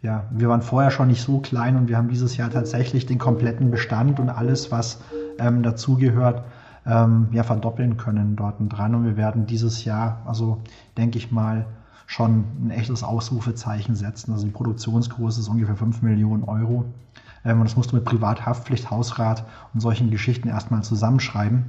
ja, 0.01 0.25
wir 0.31 0.49
waren 0.49 0.61
vorher 0.61 0.91
schon 0.91 1.07
nicht 1.07 1.21
so 1.21 1.39
klein 1.39 1.75
und 1.75 1.87
wir 1.87 1.97
haben 1.97 2.07
dieses 2.07 2.37
Jahr 2.37 2.49
tatsächlich 2.49 3.05
den 3.05 3.17
kompletten 3.17 3.71
Bestand 3.71 4.19
und 4.19 4.29
alles, 4.29 4.71
was 4.71 5.01
ähm, 5.39 5.63
dazugehört, 5.63 6.43
ähm, 6.87 7.27
ja, 7.31 7.43
verdoppeln 7.43 7.97
können 7.97 8.35
dort 8.35 8.55
dran. 8.69 8.95
Und 8.95 9.05
wir 9.05 9.17
werden 9.17 9.45
dieses 9.45 9.83
Jahr, 9.83 10.21
also 10.25 10.61
denke 10.97 11.17
ich 11.17 11.31
mal, 11.31 11.65
schon 12.05 12.45
ein 12.63 12.71
echtes 12.71 13.03
Ausrufezeichen 13.03 13.95
setzen. 13.95 14.31
Also 14.31 14.45
die 14.45 14.51
Produktionsgröße 14.51 15.41
ist 15.41 15.49
ungefähr 15.49 15.75
5 15.75 16.01
Millionen 16.01 16.43
Euro. 16.43 16.85
Ähm, 17.43 17.59
und 17.59 17.65
das 17.65 17.75
musst 17.75 17.91
du 17.91 17.95
mit 17.95 18.05
Privathaftpflicht, 18.05 18.89
Hausrat 18.89 19.45
und 19.73 19.81
solchen 19.81 20.09
Geschichten 20.09 20.47
erstmal 20.47 20.83
zusammenschreiben. 20.83 21.65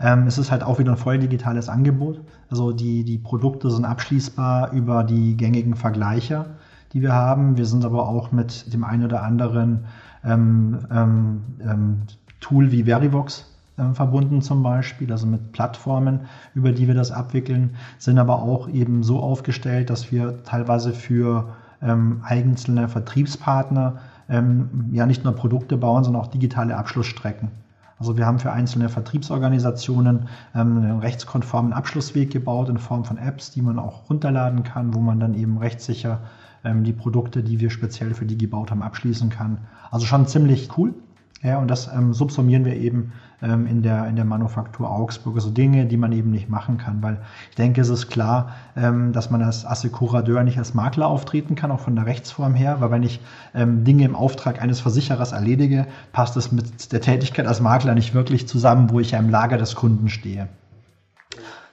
Ähm, 0.00 0.26
es 0.26 0.36
ist 0.36 0.50
halt 0.50 0.64
auch 0.64 0.78
wieder 0.80 0.92
ein 0.92 0.98
voll 0.98 1.18
digitales 1.18 1.68
Angebot. 1.68 2.20
Also 2.50 2.72
die, 2.72 3.04
die 3.04 3.18
Produkte 3.18 3.70
sind 3.70 3.84
abschließbar 3.84 4.72
über 4.72 5.04
die 5.04 5.36
gängigen 5.36 5.76
Vergleicher, 5.76 6.46
die 6.92 7.00
wir 7.00 7.12
haben. 7.12 7.56
Wir 7.56 7.66
sind 7.66 7.84
aber 7.84 8.08
auch 8.08 8.32
mit 8.32 8.72
dem 8.72 8.82
einen 8.82 9.04
oder 9.04 9.22
anderen 9.22 9.84
ähm, 10.24 10.78
ähm, 10.90 11.42
ähm 11.60 12.02
Tool 12.38 12.70
wie 12.70 12.84
Verivox 12.84 13.55
äh, 13.76 13.92
verbunden 13.92 14.42
zum 14.42 14.62
Beispiel, 14.62 15.12
also 15.12 15.26
mit 15.26 15.52
Plattformen, 15.52 16.20
über 16.54 16.72
die 16.72 16.86
wir 16.86 16.94
das 16.94 17.10
abwickeln, 17.10 17.76
sind 17.98 18.18
aber 18.18 18.42
auch 18.42 18.68
eben 18.68 19.02
so 19.02 19.20
aufgestellt, 19.20 19.90
dass 19.90 20.12
wir 20.12 20.42
teilweise 20.44 20.92
für 20.92 21.54
ähm, 21.82 22.22
einzelne 22.24 22.88
Vertriebspartner 22.88 23.98
ähm, 24.28 24.88
ja 24.92 25.06
nicht 25.06 25.24
nur 25.24 25.34
Produkte 25.34 25.76
bauen, 25.76 26.04
sondern 26.04 26.22
auch 26.22 26.28
digitale 26.28 26.76
Abschlussstrecken. 26.76 27.50
Also 27.98 28.16
wir 28.16 28.26
haben 28.26 28.38
für 28.38 28.52
einzelne 28.52 28.88
Vertriebsorganisationen 28.88 30.28
ähm, 30.54 30.78
einen 30.78 30.98
rechtskonformen 30.98 31.72
Abschlussweg 31.72 32.30
gebaut 32.30 32.68
in 32.68 32.78
Form 32.78 33.04
von 33.04 33.16
Apps, 33.16 33.52
die 33.52 33.62
man 33.62 33.78
auch 33.78 34.10
runterladen 34.10 34.64
kann, 34.64 34.94
wo 34.94 35.00
man 35.00 35.18
dann 35.18 35.34
eben 35.34 35.56
rechtssicher 35.56 36.20
ähm, 36.64 36.84
die 36.84 36.92
Produkte, 36.92 37.42
die 37.42 37.58
wir 37.60 37.70
speziell 37.70 38.12
für 38.12 38.26
die 38.26 38.36
gebaut 38.36 38.70
haben, 38.70 38.82
abschließen 38.82 39.30
kann. 39.30 39.58
Also 39.90 40.04
schon 40.04 40.26
ziemlich 40.26 40.68
cool. 40.76 40.94
Ja, 41.42 41.58
und 41.58 41.68
das 41.68 41.88
ähm, 41.94 42.12
subsumieren 42.12 42.64
wir 42.64 42.76
eben 42.76 43.12
ähm, 43.42 43.66
in, 43.66 43.82
der, 43.82 44.06
in 44.06 44.16
der 44.16 44.24
Manufaktur 44.24 44.90
Augsburg. 44.90 45.36
Also 45.36 45.50
Dinge, 45.50 45.86
die 45.86 45.96
man 45.96 46.12
eben 46.12 46.30
nicht 46.30 46.48
machen 46.48 46.78
kann, 46.78 47.02
weil 47.02 47.20
ich 47.50 47.56
denke, 47.56 47.80
es 47.80 47.88
ist 47.88 48.08
klar, 48.08 48.54
ähm, 48.76 49.12
dass 49.12 49.30
man 49.30 49.42
als 49.42 49.66
Assekurateur 49.66 50.42
nicht 50.42 50.58
als 50.58 50.74
Makler 50.74 51.06
auftreten 51.06 51.54
kann, 51.54 51.70
auch 51.70 51.80
von 51.80 51.96
der 51.96 52.06
Rechtsform 52.06 52.54
her, 52.54 52.80
weil 52.80 52.90
wenn 52.90 53.02
ich 53.02 53.20
ähm, 53.54 53.84
Dinge 53.84 54.04
im 54.04 54.14
Auftrag 54.14 54.62
eines 54.62 54.80
Versicherers 54.80 55.32
erledige, 55.32 55.86
passt 56.12 56.36
es 56.36 56.52
mit 56.52 56.92
der 56.92 57.00
Tätigkeit 57.00 57.46
als 57.46 57.60
Makler 57.60 57.94
nicht 57.94 58.14
wirklich 58.14 58.48
zusammen, 58.48 58.90
wo 58.90 59.00
ich 59.00 59.12
ja 59.12 59.18
im 59.18 59.30
Lager 59.30 59.58
des 59.58 59.74
Kunden 59.74 60.08
stehe. 60.08 60.48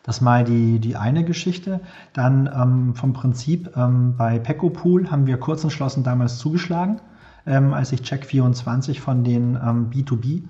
Das 0.03 0.19
mal 0.19 0.43
die, 0.43 0.79
die 0.79 0.97
eine 0.97 1.23
Geschichte. 1.23 1.79
Dann 2.11 2.49
ähm, 2.53 2.95
vom 2.95 3.13
Prinzip 3.13 3.75
ähm, 3.77 4.15
bei 4.17 4.37
Pecopool 4.37 5.09
haben 5.09 5.27
wir 5.27 5.37
kurz 5.37 5.63
entschlossen 5.63 6.03
damals 6.03 6.37
zugeschlagen 6.37 6.99
ähm, 7.45 7.73
als 7.73 7.89
sich 7.89 8.01
Check24 8.01 8.99
von 8.99 9.23
den 9.23 9.55
ähm, 9.55 9.89
B2B 9.89 10.43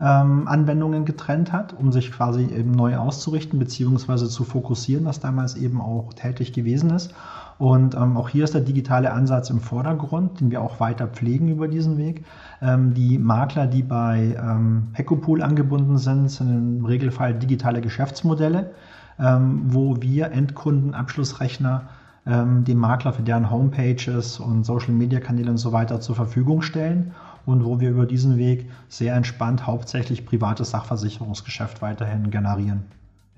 ähm, 0.00 0.46
Anwendungen 0.46 1.04
getrennt 1.04 1.52
hat, 1.52 1.72
um 1.72 1.90
sich 1.90 2.12
quasi 2.12 2.44
eben 2.44 2.72
neu 2.72 2.96
auszurichten 2.96 3.58
bzw. 3.58 4.26
zu 4.26 4.44
fokussieren, 4.44 5.06
was 5.06 5.20
damals 5.20 5.56
eben 5.56 5.80
auch 5.80 6.12
tätig 6.12 6.52
gewesen 6.52 6.90
ist. 6.90 7.14
Und 7.58 7.94
ähm, 7.94 8.18
auch 8.18 8.28
hier 8.28 8.44
ist 8.44 8.52
der 8.52 8.60
digitale 8.60 9.12
Ansatz 9.12 9.48
im 9.48 9.60
Vordergrund, 9.60 10.40
den 10.40 10.50
wir 10.50 10.60
auch 10.60 10.78
weiter 10.78 11.06
pflegen 11.06 11.48
über 11.48 11.68
diesen 11.68 11.96
Weg. 11.96 12.24
Ähm, 12.60 12.92
die 12.92 13.16
Makler, 13.16 13.66
die 13.66 13.82
bei 13.82 14.36
ähm, 14.38 14.88
Ecopool 14.94 15.42
angebunden 15.42 15.96
sind, 15.96 16.30
sind 16.30 16.50
im 16.50 16.84
Regelfall 16.84 17.32
digitale 17.32 17.80
Geschäftsmodelle, 17.80 18.72
ähm, 19.18 19.62
wo 19.68 20.02
wir 20.02 20.32
Endkundenabschlussrechner 20.32 21.84
ähm, 22.26 22.64
dem 22.64 22.76
Makler 22.78 23.14
für 23.14 23.22
deren 23.22 23.50
Homepages 23.50 24.38
und 24.40 24.64
Social-Media-Kanäle 24.64 25.50
und 25.50 25.58
so 25.58 25.72
weiter 25.72 26.00
zur 26.00 26.14
Verfügung 26.16 26.60
stellen 26.60 27.14
und 27.46 27.64
wo 27.64 27.80
wir 27.80 27.90
über 27.90 28.04
diesen 28.04 28.36
Weg 28.36 28.70
sehr 28.88 29.14
entspannt 29.14 29.66
hauptsächlich 29.66 30.26
privates 30.26 30.70
Sachversicherungsgeschäft 30.70 31.80
weiterhin 31.80 32.30
generieren. 32.30 32.84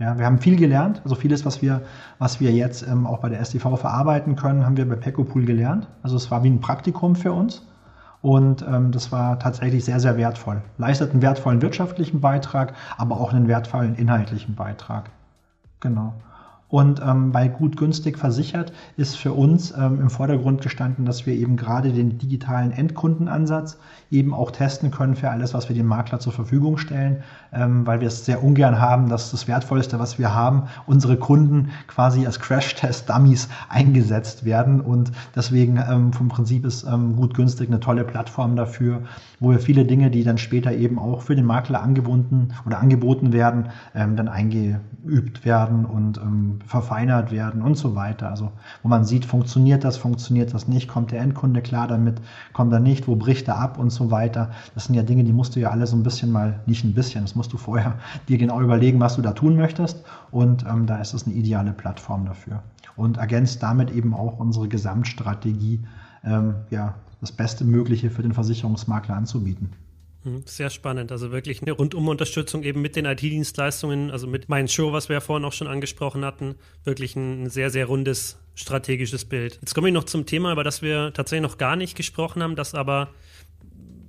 Ja, 0.00 0.18
wir 0.18 0.26
haben 0.26 0.38
viel 0.38 0.56
gelernt, 0.56 1.00
also 1.04 1.14
vieles, 1.14 1.44
was 1.44 1.60
wir, 1.60 1.82
was 2.18 2.40
wir 2.40 2.52
jetzt 2.52 2.86
ähm, 2.86 3.06
auch 3.06 3.18
bei 3.18 3.28
der 3.28 3.44
STV 3.44 3.76
verarbeiten 3.76 4.36
können, 4.36 4.64
haben 4.64 4.76
wir 4.76 4.88
bei 4.88 4.94
Pecopool 4.94 5.44
gelernt. 5.44 5.88
Also 6.02 6.16
es 6.16 6.30
war 6.30 6.42
wie 6.44 6.50
ein 6.50 6.60
Praktikum 6.60 7.16
für 7.16 7.32
uns 7.32 7.66
und 8.22 8.62
ähm, 8.62 8.92
das 8.92 9.12
war 9.12 9.38
tatsächlich 9.38 9.84
sehr, 9.84 10.00
sehr 10.00 10.16
wertvoll. 10.16 10.62
Leistet 10.78 11.12
einen 11.12 11.22
wertvollen 11.22 11.62
wirtschaftlichen 11.62 12.20
Beitrag, 12.20 12.74
aber 12.96 13.20
auch 13.20 13.32
einen 13.32 13.48
wertvollen 13.48 13.96
inhaltlichen 13.96 14.54
Beitrag. 14.54 15.10
Genau. 15.80 16.14
Und 16.70 17.00
ähm, 17.00 17.32
bei 17.32 17.48
gut 17.48 17.78
günstig 17.78 18.18
versichert 18.18 18.72
ist 18.98 19.16
für 19.16 19.32
uns 19.32 19.70
ähm, 19.70 20.00
im 20.02 20.10
Vordergrund 20.10 20.60
gestanden, 20.60 21.06
dass 21.06 21.24
wir 21.24 21.32
eben 21.32 21.56
gerade 21.56 21.92
den 21.92 22.18
digitalen 22.18 22.72
Endkundenansatz 22.72 23.78
eben 24.10 24.34
auch 24.34 24.50
testen 24.50 24.90
können 24.90 25.16
für 25.16 25.30
alles, 25.30 25.54
was 25.54 25.68
wir 25.70 25.76
dem 25.76 25.86
Makler 25.86 26.20
zur 26.20 26.34
Verfügung 26.34 26.76
stellen, 26.76 27.22
ähm, 27.52 27.86
weil 27.86 28.00
wir 28.00 28.08
es 28.08 28.26
sehr 28.26 28.44
ungern 28.44 28.78
haben, 28.78 29.08
dass 29.08 29.30
das 29.30 29.48
Wertvollste, 29.48 29.98
was 29.98 30.18
wir 30.18 30.34
haben, 30.34 30.64
unsere 30.86 31.16
Kunden 31.16 31.70
quasi 31.86 32.26
als 32.26 32.38
Crash-Test-Dummies 32.38 33.48
eingesetzt 33.70 34.44
werden. 34.44 34.82
Und 34.82 35.12
deswegen 35.34 35.82
ähm, 35.90 36.12
vom 36.12 36.28
Prinzip 36.28 36.66
ist 36.66 36.84
ähm, 36.84 37.16
gut 37.16 37.32
günstig 37.32 37.68
eine 37.68 37.80
tolle 37.80 38.04
Plattform 38.04 38.56
dafür, 38.56 39.04
wo 39.40 39.50
wir 39.50 39.58
viele 39.58 39.86
Dinge, 39.86 40.10
die 40.10 40.22
dann 40.22 40.36
später 40.36 40.72
eben 40.72 40.98
auch 40.98 41.22
für 41.22 41.34
den 41.34 41.46
Makler 41.46 41.82
angebunden 41.82 42.48
oder 42.66 42.78
angeboten 42.78 43.32
werden, 43.32 43.70
ähm, 43.94 44.16
dann 44.16 44.28
eingeübt 44.28 45.46
werden 45.46 45.86
und 45.86 46.18
verfeinert 46.64 47.30
werden 47.30 47.62
und 47.62 47.76
so 47.76 47.94
weiter. 47.94 48.30
Also 48.30 48.52
wo 48.82 48.88
man 48.88 49.04
sieht, 49.04 49.24
funktioniert 49.24 49.84
das, 49.84 49.96
funktioniert 49.96 50.54
das 50.54 50.68
nicht, 50.68 50.88
kommt 50.88 51.10
der 51.10 51.20
Endkunde 51.20 51.62
klar 51.62 51.88
damit, 51.88 52.20
kommt 52.52 52.72
er 52.72 52.80
nicht, 52.80 53.08
wo 53.08 53.16
bricht 53.16 53.48
er 53.48 53.58
ab 53.58 53.78
und 53.78 53.90
so 53.90 54.10
weiter. 54.10 54.50
Das 54.74 54.86
sind 54.86 54.94
ja 54.94 55.02
Dinge, 55.02 55.24
die 55.24 55.32
musst 55.32 55.56
du 55.56 55.60
ja 55.60 55.70
alle 55.70 55.86
so 55.86 55.96
ein 55.96 56.02
bisschen 56.02 56.30
mal, 56.32 56.60
nicht 56.66 56.84
ein 56.84 56.94
bisschen, 56.94 57.22
das 57.24 57.34
musst 57.34 57.52
du 57.52 57.56
vorher 57.56 57.94
dir 58.28 58.38
genau 58.38 58.60
überlegen, 58.60 59.00
was 59.00 59.16
du 59.16 59.22
da 59.22 59.32
tun 59.32 59.56
möchtest. 59.56 60.04
Und 60.30 60.64
ähm, 60.66 60.86
da 60.86 60.98
ist 60.98 61.14
es 61.14 61.26
eine 61.26 61.34
ideale 61.34 61.72
Plattform 61.72 62.26
dafür. 62.26 62.62
Und 62.96 63.18
ergänzt 63.18 63.62
damit 63.62 63.90
eben 63.90 64.14
auch 64.14 64.38
unsere 64.38 64.68
Gesamtstrategie, 64.68 65.80
ähm, 66.24 66.54
ja, 66.70 66.94
das 67.20 67.32
Beste 67.32 67.64
Mögliche 67.64 68.10
für 68.10 68.22
den 68.22 68.32
Versicherungsmakler 68.32 69.16
anzubieten. 69.16 69.70
Mhm, 70.24 70.42
sehr 70.46 70.70
spannend. 70.70 71.12
Also 71.12 71.30
wirklich 71.30 71.62
eine 71.62 71.72
Rundum-Unterstützung 71.72 72.62
eben 72.64 72.80
mit 72.80 72.96
den 72.96 73.04
IT-Dienstleistungen, 73.04 74.10
also 74.10 74.26
mit 74.26 74.48
meinem 74.48 74.68
Show, 74.68 74.92
was 74.92 75.08
wir 75.08 75.14
ja 75.14 75.20
vorhin 75.20 75.44
auch 75.44 75.52
schon 75.52 75.68
angesprochen 75.68 76.24
hatten. 76.24 76.56
Wirklich 76.84 77.14
ein 77.16 77.48
sehr, 77.50 77.70
sehr 77.70 77.86
rundes 77.86 78.38
strategisches 78.54 79.24
Bild. 79.24 79.58
Jetzt 79.60 79.74
komme 79.74 79.88
ich 79.88 79.94
noch 79.94 80.04
zum 80.04 80.26
Thema, 80.26 80.52
über 80.52 80.64
das 80.64 80.82
wir 80.82 81.12
tatsächlich 81.14 81.48
noch 81.48 81.58
gar 81.58 81.76
nicht 81.76 81.96
gesprochen 81.96 82.42
haben, 82.42 82.56
das 82.56 82.74
aber 82.74 83.10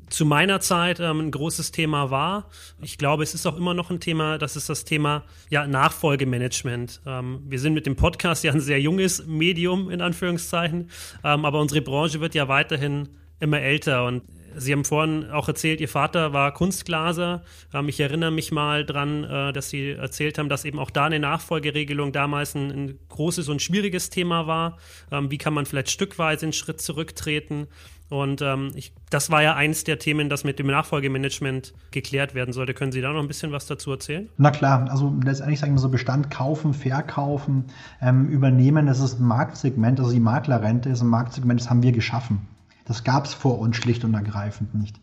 zu 0.09 0.25
meiner 0.25 0.59
Zeit 0.59 0.99
ähm, 0.99 1.19
ein 1.19 1.31
großes 1.31 1.71
Thema 1.71 2.09
war. 2.09 2.49
Ich 2.81 2.97
glaube, 2.97 3.21
es 3.21 3.35
ist 3.35 3.45
auch 3.45 3.55
immer 3.55 3.75
noch 3.75 3.91
ein 3.91 3.99
Thema, 3.99 4.39
das 4.39 4.55
ist 4.55 4.67
das 4.67 4.83
Thema 4.83 5.23
ja, 5.51 5.67
Nachfolgemanagement. 5.67 7.01
Ähm, 7.05 7.43
wir 7.47 7.59
sind 7.59 7.73
mit 7.73 7.85
dem 7.85 7.95
Podcast 7.95 8.43
ja 8.43 8.51
ein 8.51 8.59
sehr 8.59 8.81
junges 8.81 9.25
Medium, 9.27 9.89
in 9.89 10.01
Anführungszeichen, 10.01 10.89
ähm, 11.23 11.45
aber 11.45 11.59
unsere 11.59 11.81
Branche 11.81 12.19
wird 12.21 12.33
ja 12.33 12.47
weiterhin 12.47 13.09
immer 13.39 13.61
älter 13.61 14.05
und 14.05 14.23
Sie 14.59 14.73
haben 14.73 14.85
vorhin 14.85 15.29
auch 15.31 15.47
erzählt, 15.47 15.81
Ihr 15.81 15.89
Vater 15.89 16.33
war 16.33 16.53
Kunstglaser. 16.53 17.43
Ähm, 17.73 17.89
ich 17.89 17.99
erinnere 17.99 18.31
mich 18.31 18.51
mal 18.51 18.85
dran, 18.85 19.23
äh, 19.23 19.53
dass 19.53 19.69
Sie 19.69 19.91
erzählt 19.91 20.37
haben, 20.37 20.49
dass 20.49 20.65
eben 20.65 20.79
auch 20.79 20.91
da 20.91 21.05
eine 21.05 21.19
Nachfolgeregelung 21.19 22.11
damals 22.11 22.55
ein, 22.55 22.71
ein 22.71 22.99
großes 23.09 23.49
und 23.49 23.61
schwieriges 23.61 24.09
Thema 24.09 24.47
war. 24.47 24.77
Ähm, 25.11 25.31
wie 25.31 25.37
kann 25.37 25.53
man 25.53 25.65
vielleicht 25.65 25.89
stückweise 25.89 26.45
einen 26.45 26.53
Schritt 26.53 26.81
zurücktreten? 26.81 27.67
Und 28.09 28.41
ähm, 28.41 28.71
ich, 28.73 28.91
das 29.11 29.29
war 29.29 29.43
ja 29.43 29.55
eins 29.55 29.83
der 29.83 29.99
Themen, 29.99 30.29
das 30.29 30.43
mit 30.43 30.57
dem 30.57 30.67
Nachfolgemanagement 30.67 31.73
geklärt 31.91 32.33
werden 32.33 32.53
sollte. 32.53 32.73
Können 32.73 32.91
Sie 32.91 33.01
da 33.01 33.13
noch 33.13 33.21
ein 33.21 33.27
bisschen 33.27 33.51
was 33.51 33.67
dazu 33.67 33.91
erzählen? 33.91 34.29
Na 34.37 34.49
klar, 34.49 34.89
also 34.89 35.15
letztendlich 35.23 35.59
sagen 35.59 35.73
wir 35.73 35.79
so 35.79 35.89
Bestand 35.89 36.31
kaufen, 36.31 36.73
verkaufen, 36.73 37.65
ähm, 38.01 38.27
übernehmen, 38.27 38.87
das 38.87 38.99
ist 38.99 39.19
ein 39.19 39.27
Marktsegment, 39.27 39.99
also 39.99 40.11
die 40.11 40.19
Maklerrente 40.19 40.89
ist 40.89 41.01
ein 41.01 41.07
Marktsegment, 41.07 41.59
das 41.59 41.69
haben 41.69 41.83
wir 41.83 41.91
geschaffen. 41.91 42.47
Das 42.89 43.03
gab 43.03 43.25
es 43.25 43.33
vor 43.35 43.59
uns 43.59 43.77
schlicht 43.77 44.03
und 44.03 44.15
ergreifend 44.15 44.73
nicht. 44.73 44.99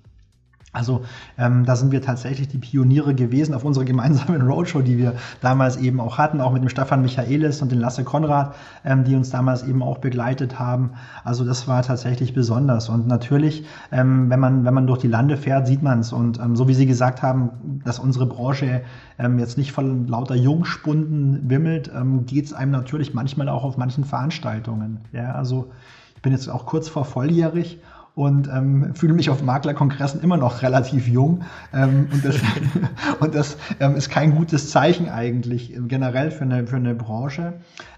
Also 0.72 1.04
ähm, 1.38 1.64
da 1.64 1.74
sind 1.74 1.90
wir 1.92 2.02
tatsächlich 2.02 2.48
die 2.48 2.58
Pioniere 2.58 3.14
gewesen 3.14 3.54
auf 3.54 3.64
unserer 3.64 3.84
gemeinsamen 3.84 4.42
Roadshow, 4.42 4.82
die 4.82 4.98
wir 4.98 5.14
damals 5.40 5.76
eben 5.78 6.00
auch 6.00 6.18
hatten, 6.18 6.40
auch 6.40 6.52
mit 6.52 6.62
dem 6.62 6.68
Stefan 6.68 7.00
Michaelis 7.00 7.62
und 7.62 7.72
dem 7.72 7.78
Lasse 7.78 8.04
Konrad, 8.04 8.56
ähm, 8.84 9.04
die 9.04 9.14
uns 9.14 9.30
damals 9.30 9.62
eben 9.62 9.82
auch 9.82 9.98
begleitet 9.98 10.58
haben. 10.58 10.90
Also 11.24 11.44
das 11.44 11.66
war 11.66 11.82
tatsächlich 11.82 12.34
besonders. 12.34 12.88
Und 12.88 13.06
natürlich, 13.06 13.64
ähm, 13.90 14.28
wenn, 14.28 14.40
man, 14.40 14.64
wenn 14.64 14.74
man 14.74 14.86
durch 14.88 14.98
die 14.98 15.08
Lande 15.08 15.36
fährt, 15.36 15.66
sieht 15.66 15.82
man 15.82 16.00
es. 16.00 16.12
Und 16.12 16.40
ähm, 16.40 16.56
so 16.56 16.68
wie 16.68 16.74
Sie 16.74 16.86
gesagt 16.86 17.22
haben, 17.22 17.80
dass 17.84 18.00
unsere 18.00 18.26
Branche 18.26 18.82
ähm, 19.18 19.38
jetzt 19.38 19.56
nicht 19.56 19.70
von 19.70 20.08
lauter 20.08 20.34
Jungspunden 20.34 21.48
wimmelt, 21.48 21.90
ähm, 21.94 22.26
geht 22.26 22.46
es 22.46 22.52
einem 22.52 22.72
natürlich 22.72 23.14
manchmal 23.14 23.48
auch 23.48 23.64
auf 23.64 23.78
manchen 23.78 24.04
Veranstaltungen. 24.04 24.98
Ja, 25.12 25.32
also 25.32 25.70
bin 26.26 26.32
jetzt 26.32 26.48
auch 26.48 26.66
kurz 26.66 26.88
vor 26.88 27.04
volljährig 27.04 27.78
und 28.16 28.48
ähm, 28.48 28.96
fühle 28.96 29.12
mich 29.12 29.30
auf 29.30 29.44
Maklerkongressen 29.44 30.20
immer 30.22 30.36
noch 30.36 30.62
relativ 30.62 31.06
jung. 31.06 31.44
Ähm, 31.72 32.08
und 32.12 32.24
das, 32.24 32.34
und 33.20 33.32
das 33.32 33.56
ähm, 33.78 33.94
ist 33.94 34.10
kein 34.10 34.34
gutes 34.34 34.72
Zeichen 34.72 35.08
eigentlich 35.08 35.72
ähm, 35.72 35.86
generell 35.86 36.32
für 36.32 36.42
eine, 36.42 36.66
für 36.66 36.74
eine 36.74 36.96
Branche. 36.96 37.52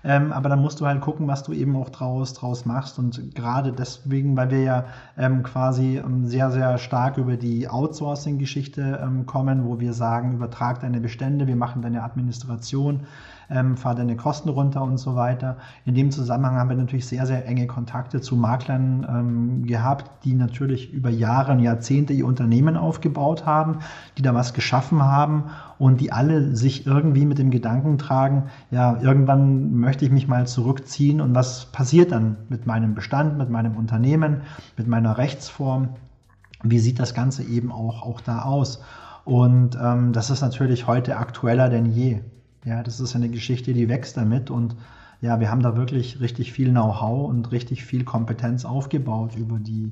Ähm, 0.04 0.30
aber 0.34 0.50
dann 0.50 0.60
musst 0.60 0.78
du 0.82 0.86
halt 0.86 1.00
gucken, 1.00 1.26
was 1.26 1.42
du 1.42 1.54
eben 1.54 1.74
auch 1.74 1.88
draus, 1.88 2.34
draus 2.34 2.66
machst. 2.66 2.98
Und 2.98 3.34
gerade 3.34 3.72
deswegen, 3.72 4.36
weil 4.36 4.50
wir 4.50 4.60
ja 4.60 4.84
ähm, 5.16 5.42
quasi 5.42 5.96
ähm, 5.96 6.26
sehr, 6.26 6.50
sehr 6.50 6.76
stark 6.76 7.16
über 7.16 7.38
die 7.38 7.66
Outsourcing-Geschichte 7.66 9.00
ähm, 9.02 9.24
kommen, 9.24 9.64
wo 9.64 9.80
wir 9.80 9.94
sagen, 9.94 10.34
übertrag 10.34 10.80
deine 10.80 11.00
Bestände, 11.00 11.46
wir 11.46 11.56
machen 11.56 11.80
deine 11.80 12.02
Administration 12.02 13.06
ähm, 13.50 13.76
fahr 13.76 13.94
deine 13.94 14.16
Kosten 14.16 14.48
runter 14.48 14.82
und 14.82 14.98
so 14.98 15.16
weiter. 15.16 15.56
In 15.84 15.94
dem 15.94 16.11
Zusammenhang 16.11 16.56
haben 16.56 16.68
wir 16.68 16.76
natürlich 16.76 17.06
sehr, 17.06 17.26
sehr 17.26 17.46
enge 17.46 17.66
Kontakte 17.66 18.20
zu 18.20 18.37
Maklern 18.37 19.06
ähm, 19.08 19.66
gehabt, 19.66 20.24
die 20.24 20.34
natürlich 20.34 20.92
über 20.92 21.11
Jahre 21.11 21.52
und 21.52 21.61
Jahrzehnte 21.61 22.12
ihr 22.12 22.26
Unternehmen 22.26 22.76
aufgebaut 22.76 23.46
haben, 23.46 23.78
die 24.16 24.22
da 24.22 24.34
was 24.34 24.54
geschaffen 24.54 25.02
haben 25.02 25.44
und 25.78 26.00
die 26.00 26.12
alle 26.12 26.54
sich 26.54 26.87
irgendwie 26.87 27.24
mit 27.24 27.38
dem 27.38 27.50
Gedanken 27.50 27.98
tragen, 27.98 28.44
ja, 28.70 29.00
irgendwann 29.00 29.74
möchte 29.74 30.04
ich 30.04 30.11
mich 30.11 30.28
mal 30.28 30.46
zurückziehen 30.46 31.20
und 31.20 31.34
was 31.34 31.66
passiert 31.66 32.12
dann 32.12 32.37
mit 32.48 32.66
meinem 32.66 32.94
Bestand, 32.94 33.38
mit 33.38 33.50
meinem 33.50 33.76
Unternehmen, 33.76 34.42
mit 34.76 34.87
meiner 34.88 35.18
Rechtsform? 35.18 35.90
Wie 36.62 36.80
sieht 36.80 36.98
das 36.98 37.14
Ganze 37.14 37.44
eben 37.44 37.70
auch, 37.70 38.02
auch 38.02 38.20
da 38.20 38.42
aus? 38.42 38.82
Und 39.24 39.78
ähm, 39.80 40.12
das 40.12 40.30
ist 40.30 40.40
natürlich 40.40 40.87
heute 40.87 41.18
aktueller 41.18 41.68
denn 41.68 41.87
je. 41.87 42.20
Ja, 42.68 42.83
das 42.83 43.00
ist 43.00 43.16
eine 43.16 43.31
Geschichte, 43.31 43.72
die 43.72 43.88
wächst 43.88 44.18
damit 44.18 44.50
und 44.50 44.76
ja, 45.22 45.40
wir 45.40 45.50
haben 45.50 45.62
da 45.62 45.74
wirklich 45.74 46.20
richtig 46.20 46.52
viel 46.52 46.68
Know-how 46.68 47.31
und 47.31 47.50
richtig 47.50 47.83
viel 47.87 48.04
Kompetenz 48.04 48.66
aufgebaut 48.66 49.37
über 49.37 49.59
die, 49.59 49.90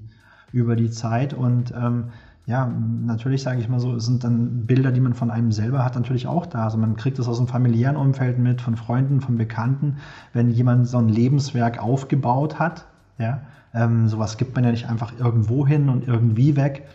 über 0.52 0.76
die 0.76 0.90
Zeit 0.90 1.32
und 1.32 1.72
ähm, 1.74 2.10
ja, 2.44 2.66
natürlich 2.66 3.42
sage 3.42 3.60
ich 3.60 3.68
mal 3.70 3.80
so, 3.80 3.98
sind 3.98 4.24
dann 4.24 4.66
Bilder, 4.66 4.92
die 4.92 5.00
man 5.00 5.14
von 5.14 5.30
einem 5.30 5.52
selber 5.52 5.84
hat, 5.84 5.94
natürlich 5.94 6.26
auch 6.26 6.44
da. 6.44 6.64
Also 6.64 6.76
man 6.76 6.96
kriegt 6.96 7.18
das 7.18 7.28
aus 7.28 7.38
dem 7.38 7.48
familiären 7.48 7.96
Umfeld 7.96 8.38
mit, 8.38 8.60
von 8.60 8.76
Freunden, 8.76 9.22
von 9.22 9.36
Bekannten. 9.38 9.96
Wenn 10.34 10.50
jemand 10.50 10.86
so 10.86 10.98
ein 10.98 11.08
Lebenswerk 11.08 11.82
aufgebaut 11.82 12.58
hat, 12.58 12.84
ja, 13.18 13.40
ähm, 13.74 14.06
sowas 14.06 14.36
gibt 14.36 14.54
man 14.54 14.64
ja 14.64 14.70
nicht 14.70 14.88
einfach 14.88 15.14
irgendwo 15.18 15.66
hin 15.66 15.88
und 15.88 16.06
irgendwie 16.06 16.56
weg. 16.56 16.86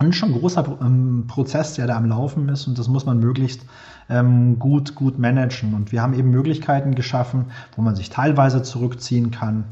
Und 0.00 0.14
schon 0.14 0.30
ein 0.30 0.40
großer 0.40 0.78
ähm, 0.82 1.24
Prozess, 1.28 1.74
der 1.74 1.86
da 1.86 1.96
am 1.96 2.06
Laufen 2.06 2.48
ist 2.48 2.66
und 2.66 2.78
das 2.78 2.88
muss 2.88 3.06
man 3.06 3.20
möglichst 3.20 3.64
ähm, 4.08 4.58
gut, 4.58 4.94
gut 4.94 5.18
managen. 5.18 5.74
Und 5.74 5.92
wir 5.92 6.02
haben 6.02 6.14
eben 6.14 6.30
Möglichkeiten 6.30 6.94
geschaffen, 6.94 7.46
wo 7.76 7.82
man 7.82 7.94
sich 7.94 8.10
teilweise 8.10 8.62
zurückziehen 8.62 9.30
kann, 9.30 9.64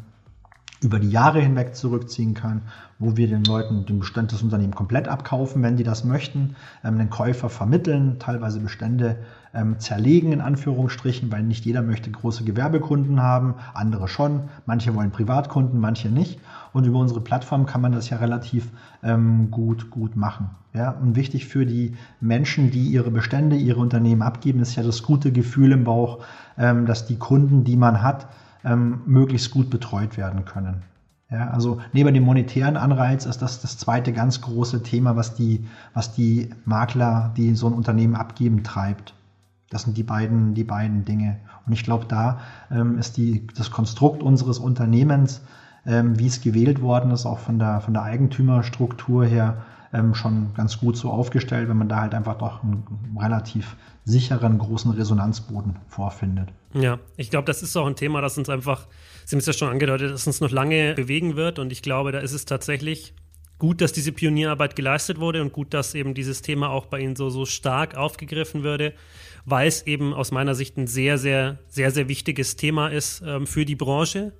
über 0.83 0.99
die 0.99 1.11
Jahre 1.11 1.40
hinweg 1.40 1.77
zurückziehen 1.77 2.35
kann, 2.35 2.62
wo 2.99 3.16
wir 3.16 3.29
den 3.29 3.45
Leuten 3.45 3.87
den 3.87 4.01
Bestand 4.01 4.33
des 4.33 4.42
Unternehmens 4.42 4.77
komplett 4.77 5.09
abkaufen, 5.09 5.62
wenn 5.62 5.77
die 5.77 5.85
das 5.85 6.05
möchten, 6.05 6.57
ähm, 6.85 6.99
den 6.99 7.09
Käufer 7.09 7.49
vermitteln, 7.49 8.16
teilweise 8.18 8.61
Bestände 8.61 9.16
ähm, 9.55 9.79
zerlegen 9.79 10.33
in 10.33 10.40
Anführungsstrichen, 10.40 11.31
weil 11.31 11.42
nicht 11.42 11.64
jeder 11.64 11.83
möchte 11.83 12.11
große 12.11 12.45
Gewerbekunden 12.45 13.23
haben, 13.23 13.55
andere 13.75 14.09
schon, 14.09 14.49
manche 14.66 14.95
wollen 14.95 15.11
Privatkunden, 15.11 15.79
manche 15.79 16.09
nicht. 16.09 16.40
Und 16.73 16.87
über 16.87 16.99
unsere 16.99 17.21
Plattform 17.21 17.66
kann 17.66 17.81
man 17.81 17.92
das 17.92 18.11
ja 18.11 18.16
relativ 18.16 18.71
ähm, 19.03 19.51
gut, 19.51 19.90
gut 19.90 20.16
machen. 20.16 20.51
Ja, 20.75 20.90
und 20.90 21.16
wichtig 21.16 21.47
für 21.47 21.66
die 21.66 21.97
Menschen, 22.21 22.71
die 22.71 22.87
ihre 22.87 23.11
Bestände, 23.11 23.57
ihre 23.57 23.79
Unternehmen 23.79 24.23
abgeben, 24.23 24.61
ist 24.61 24.75
ja 24.75 24.83
das 24.83 25.03
gute 25.03 25.31
Gefühl 25.31 25.73
im 25.73 25.85
Bauch, 25.85 26.25
ähm, 26.57 26.87
dass 26.87 27.07
die 27.07 27.16
Kunden, 27.16 27.62
die 27.62 27.77
man 27.77 28.03
hat, 28.03 28.27
ähm, 28.64 29.03
möglichst 29.07 29.51
gut 29.51 29.70
betreut 29.70 30.16
werden 30.16 30.44
können. 30.44 30.83
Ja, 31.31 31.48
also 31.48 31.81
neben 31.94 32.12
dem 32.12 32.25
monetären 32.25 32.77
Anreiz 32.77 33.25
ist 33.25 33.40
das 33.40 33.61
das 33.61 33.79
zweite 33.79 34.12
ganz 34.12 34.42
große 34.42 34.83
Thema, 34.83 35.16
was 35.16 35.35
die, 35.35 35.66
was 35.94 36.12
die 36.12 36.51
Makler, 36.66 37.33
die 37.37 37.55
so 37.55 37.66
ein 37.66 37.72
Unternehmen 37.72 38.16
abgeben, 38.16 38.62
treibt. 38.62 39.14
Das 39.70 39.85
sind 39.85 39.96
die 39.96 40.03
beiden, 40.03 40.53
die 40.53 40.64
beiden 40.64 41.07
Dinge. 41.07 41.38
Und 41.66 41.72
ich 41.72 41.85
glaube, 41.85 42.05
da 42.07 42.40
ähm, 42.70 42.98
ist 42.98 43.16
die, 43.16 43.46
das 43.57 43.70
Konstrukt 43.70 44.22
unseres 44.22 44.59
Unternehmens, 44.59 45.40
ähm, 45.87 46.18
wie 46.18 46.27
es 46.27 46.42
gewählt 46.42 46.83
worden 46.83 47.11
ist, 47.11 47.25
auch 47.25 47.38
von 47.38 47.59
der, 47.59 47.81
von 47.81 47.94
der 47.94 48.03
Eigentümerstruktur 48.03 49.25
her, 49.25 49.62
ähm, 49.92 50.14
schon 50.14 50.55
ganz 50.55 50.78
gut 50.78 50.96
so 50.96 51.11
aufgestellt, 51.11 51.68
wenn 51.68 51.76
man 51.76 51.88
da 51.88 52.00
halt 52.00 52.14
einfach 52.14 52.38
doch 52.38 52.62
einen 52.62 52.85
relativ 53.18 53.76
sicheren, 54.05 54.59
großen 54.59 54.90
Resonanzboden 54.92 55.76
vorfindet. 55.88 56.48
Ja, 56.74 56.98
ich 57.16 57.31
glaube, 57.31 57.44
das 57.44 57.62
ist 57.62 57.76
auch 57.76 57.87
ein 57.87 57.96
Thema, 57.96 58.20
das 58.20 58.38
uns 58.38 58.48
einfach, 58.48 58.87
Sie 59.24 59.37
haben 59.37 59.40
es 59.40 59.46
ja 59.46 59.52
schon 59.52 59.68
angedeutet, 59.68 60.11
dass 60.12 60.26
uns 60.26 60.40
noch 60.40 60.50
lange 60.50 60.94
bewegen 60.94 61.37
wird. 61.37 61.59
Und 61.59 61.70
ich 61.72 61.83
glaube, 61.83 62.12
da 62.12 62.18
ist 62.18 62.33
es 62.33 62.44
tatsächlich 62.44 63.14
gut, 63.59 63.81
dass 63.81 63.92
diese 63.92 64.11
Pionierarbeit 64.11 64.74
geleistet 64.74 65.20
wurde 65.20 65.40
und 65.40 65.52
gut, 65.52 65.72
dass 65.72 65.94
eben 65.94 66.14
dieses 66.14 66.42
Thema 66.42 66.70
auch 66.70 66.87
bei 66.87 66.98
Ihnen 66.98 67.14
so, 67.14 67.31
so 67.31 67.44
stark 67.46 67.94
aufgegriffen 67.94 68.64
würde, 68.64 68.94
weil 69.44 69.68
es 69.68 69.87
eben 69.87 70.14
aus 70.14 70.33
meiner 70.33 70.55
Sicht 70.55 70.76
ein 70.78 70.88
sehr, 70.88 71.18
sehr, 71.18 71.59
sehr, 71.68 71.90
sehr 71.90 72.09
wichtiges 72.09 72.57
Thema 72.57 72.88
ist 72.88 73.22
ähm, 73.24 73.46
für 73.46 73.64
die 73.64 73.76
Branche 73.76 74.33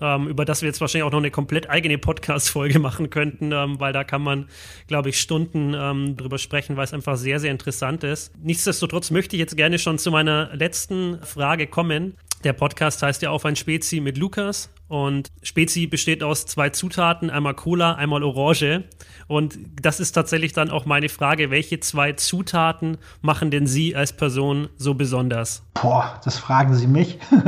ähm, 0.00 0.28
über 0.28 0.44
das 0.44 0.62
wir 0.62 0.68
jetzt 0.68 0.80
wahrscheinlich 0.80 1.04
auch 1.04 1.12
noch 1.12 1.18
eine 1.18 1.30
komplett 1.30 1.70
eigene 1.70 1.98
Podcast-Folge 1.98 2.78
machen 2.80 3.10
könnten, 3.10 3.52
ähm, 3.52 3.80
weil 3.80 3.92
da 3.92 4.04
kann 4.04 4.22
man, 4.22 4.48
glaube 4.86 5.08
ich, 5.08 5.20
Stunden 5.20 5.74
ähm, 5.74 6.16
drüber 6.16 6.38
sprechen, 6.38 6.76
weil 6.76 6.84
es 6.84 6.94
einfach 6.94 7.16
sehr, 7.16 7.40
sehr 7.40 7.50
interessant 7.50 8.04
ist. 8.04 8.32
Nichtsdestotrotz 8.42 9.10
möchte 9.10 9.36
ich 9.36 9.40
jetzt 9.40 9.56
gerne 9.56 9.78
schon 9.78 9.98
zu 9.98 10.10
meiner 10.10 10.54
letzten 10.54 11.22
Frage 11.22 11.66
kommen. 11.66 12.16
Der 12.44 12.52
Podcast 12.52 13.02
heißt 13.02 13.22
ja 13.22 13.30
Auf 13.30 13.44
ein 13.44 13.56
Spezi 13.56 14.00
mit 14.00 14.18
Lukas. 14.18 14.70
Und 14.88 15.32
Spezi 15.42 15.86
besteht 15.86 16.22
aus 16.22 16.46
zwei 16.46 16.70
Zutaten, 16.70 17.28
einmal 17.28 17.54
Cola, 17.54 17.94
einmal 17.94 18.22
Orange. 18.22 18.84
Und 19.26 19.58
das 19.80 19.98
ist 19.98 20.12
tatsächlich 20.12 20.52
dann 20.52 20.70
auch 20.70 20.86
meine 20.86 21.08
Frage, 21.08 21.50
welche 21.50 21.80
zwei 21.80 22.12
Zutaten 22.12 22.98
machen 23.20 23.50
denn 23.50 23.66
Sie 23.66 23.96
als 23.96 24.12
Person 24.12 24.68
so 24.76 24.94
besonders? 24.94 25.64
Boah, 25.74 26.20
das 26.24 26.38
fragen 26.38 26.74
Sie 26.74 26.86
mich. 26.86 27.18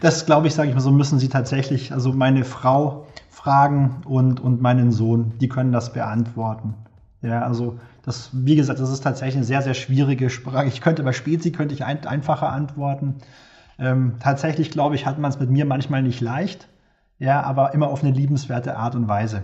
das 0.00 0.24
glaube 0.24 0.46
ich, 0.46 0.54
sage 0.54 0.70
ich 0.70 0.74
mal 0.74 0.80
so, 0.80 0.90
müssen 0.90 1.18
Sie 1.18 1.28
tatsächlich, 1.28 1.92
also 1.92 2.12
meine 2.12 2.44
Frau 2.44 3.06
fragen 3.30 4.00
und, 4.06 4.40
und 4.40 4.62
meinen 4.62 4.92
Sohn, 4.92 5.32
die 5.40 5.48
können 5.48 5.72
das 5.72 5.92
beantworten. 5.92 6.74
Ja, 7.20 7.42
also 7.42 7.78
das, 8.04 8.30
wie 8.32 8.56
gesagt, 8.56 8.80
das 8.80 8.90
ist 8.90 9.02
tatsächlich 9.02 9.36
eine 9.36 9.44
sehr, 9.44 9.62
sehr 9.62 9.74
schwierige 9.74 10.30
Sprache. 10.30 10.66
Ich 10.66 10.80
könnte 10.80 11.02
bei 11.02 11.12
Spezi 11.12 11.52
könnte 11.52 11.74
ich 11.74 11.84
ein, 11.84 12.04
einfacher 12.06 12.50
antworten. 12.50 13.16
Ähm, 13.82 14.14
tatsächlich, 14.20 14.70
glaube 14.70 14.94
ich, 14.94 15.06
hat 15.06 15.18
man 15.18 15.30
es 15.30 15.40
mit 15.40 15.50
mir 15.50 15.64
manchmal 15.64 16.02
nicht 16.02 16.20
leicht. 16.20 16.68
Ja, 17.18 17.42
aber 17.42 17.74
immer 17.74 17.88
auf 17.88 18.04
eine 18.04 18.12
liebenswerte 18.12 18.76
Art 18.76 18.94
und 18.94 19.08
Weise. 19.08 19.42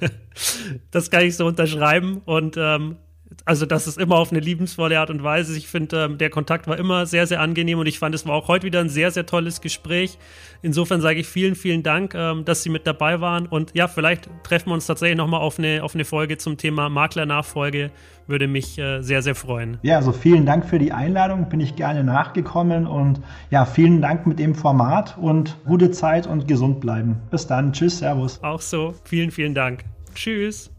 das 0.90 1.10
kann 1.10 1.22
ich 1.22 1.36
so 1.36 1.46
unterschreiben 1.46 2.22
und 2.24 2.56
ähm, 2.56 2.96
also 3.44 3.66
das 3.66 3.86
ist 3.86 3.98
immer 3.98 4.16
auf 4.16 4.30
eine 4.30 4.40
liebensvolle 4.40 4.98
Art 4.98 5.10
und 5.10 5.22
Weise. 5.22 5.56
Ich 5.56 5.68
finde, 5.68 6.04
ähm, 6.04 6.18
der 6.18 6.30
Kontakt 6.30 6.66
war 6.66 6.78
immer 6.78 7.06
sehr, 7.06 7.26
sehr 7.26 7.40
angenehm 7.40 7.78
und 7.78 7.86
ich 7.86 7.98
fand, 7.98 8.14
es 8.14 8.26
war 8.26 8.34
auch 8.34 8.48
heute 8.48 8.66
wieder 8.66 8.80
ein 8.80 8.88
sehr, 8.88 9.10
sehr 9.10 9.26
tolles 9.26 9.60
Gespräch. 9.60 10.18
Insofern 10.62 11.00
sage 11.00 11.20
ich 11.20 11.26
vielen, 11.26 11.54
vielen 11.54 11.82
Dank, 11.82 12.14
ähm, 12.14 12.44
dass 12.44 12.62
Sie 12.62 12.70
mit 12.70 12.86
dabei 12.86 13.20
waren 13.20 13.46
und 13.46 13.74
ja, 13.74 13.88
vielleicht 13.88 14.28
treffen 14.44 14.70
wir 14.70 14.74
uns 14.74 14.86
tatsächlich 14.86 15.16
nochmal 15.16 15.40
auf 15.40 15.58
eine, 15.58 15.82
auf 15.82 15.94
eine 15.94 16.04
Folge 16.04 16.38
zum 16.38 16.56
Thema 16.56 16.88
Maklernachfolge. 16.88 17.90
Würde 18.26 18.46
mich 18.46 18.78
äh, 18.78 19.02
sehr, 19.02 19.20
sehr 19.20 19.34
freuen. 19.34 19.78
Ja, 19.82 19.96
also 19.96 20.12
vielen 20.12 20.46
Dank 20.46 20.64
für 20.64 20.78
die 20.78 20.92
Einladung, 20.92 21.48
bin 21.48 21.60
ich 21.60 21.74
gerne 21.74 22.04
nachgekommen 22.04 22.86
und 22.86 23.20
ja, 23.50 23.64
vielen 23.64 24.00
Dank 24.00 24.26
mit 24.26 24.38
dem 24.38 24.54
Format 24.54 25.18
und 25.18 25.56
gute 25.64 25.90
Zeit 25.90 26.26
und 26.26 26.46
gesund 26.46 26.80
bleiben. 26.80 27.20
Bis 27.30 27.46
dann, 27.46 27.72
tschüss, 27.72 27.98
servus. 27.98 28.42
Auch 28.42 28.60
so, 28.60 28.94
vielen, 29.04 29.30
vielen 29.30 29.54
Dank. 29.54 29.84
Tschüss. 30.14 30.71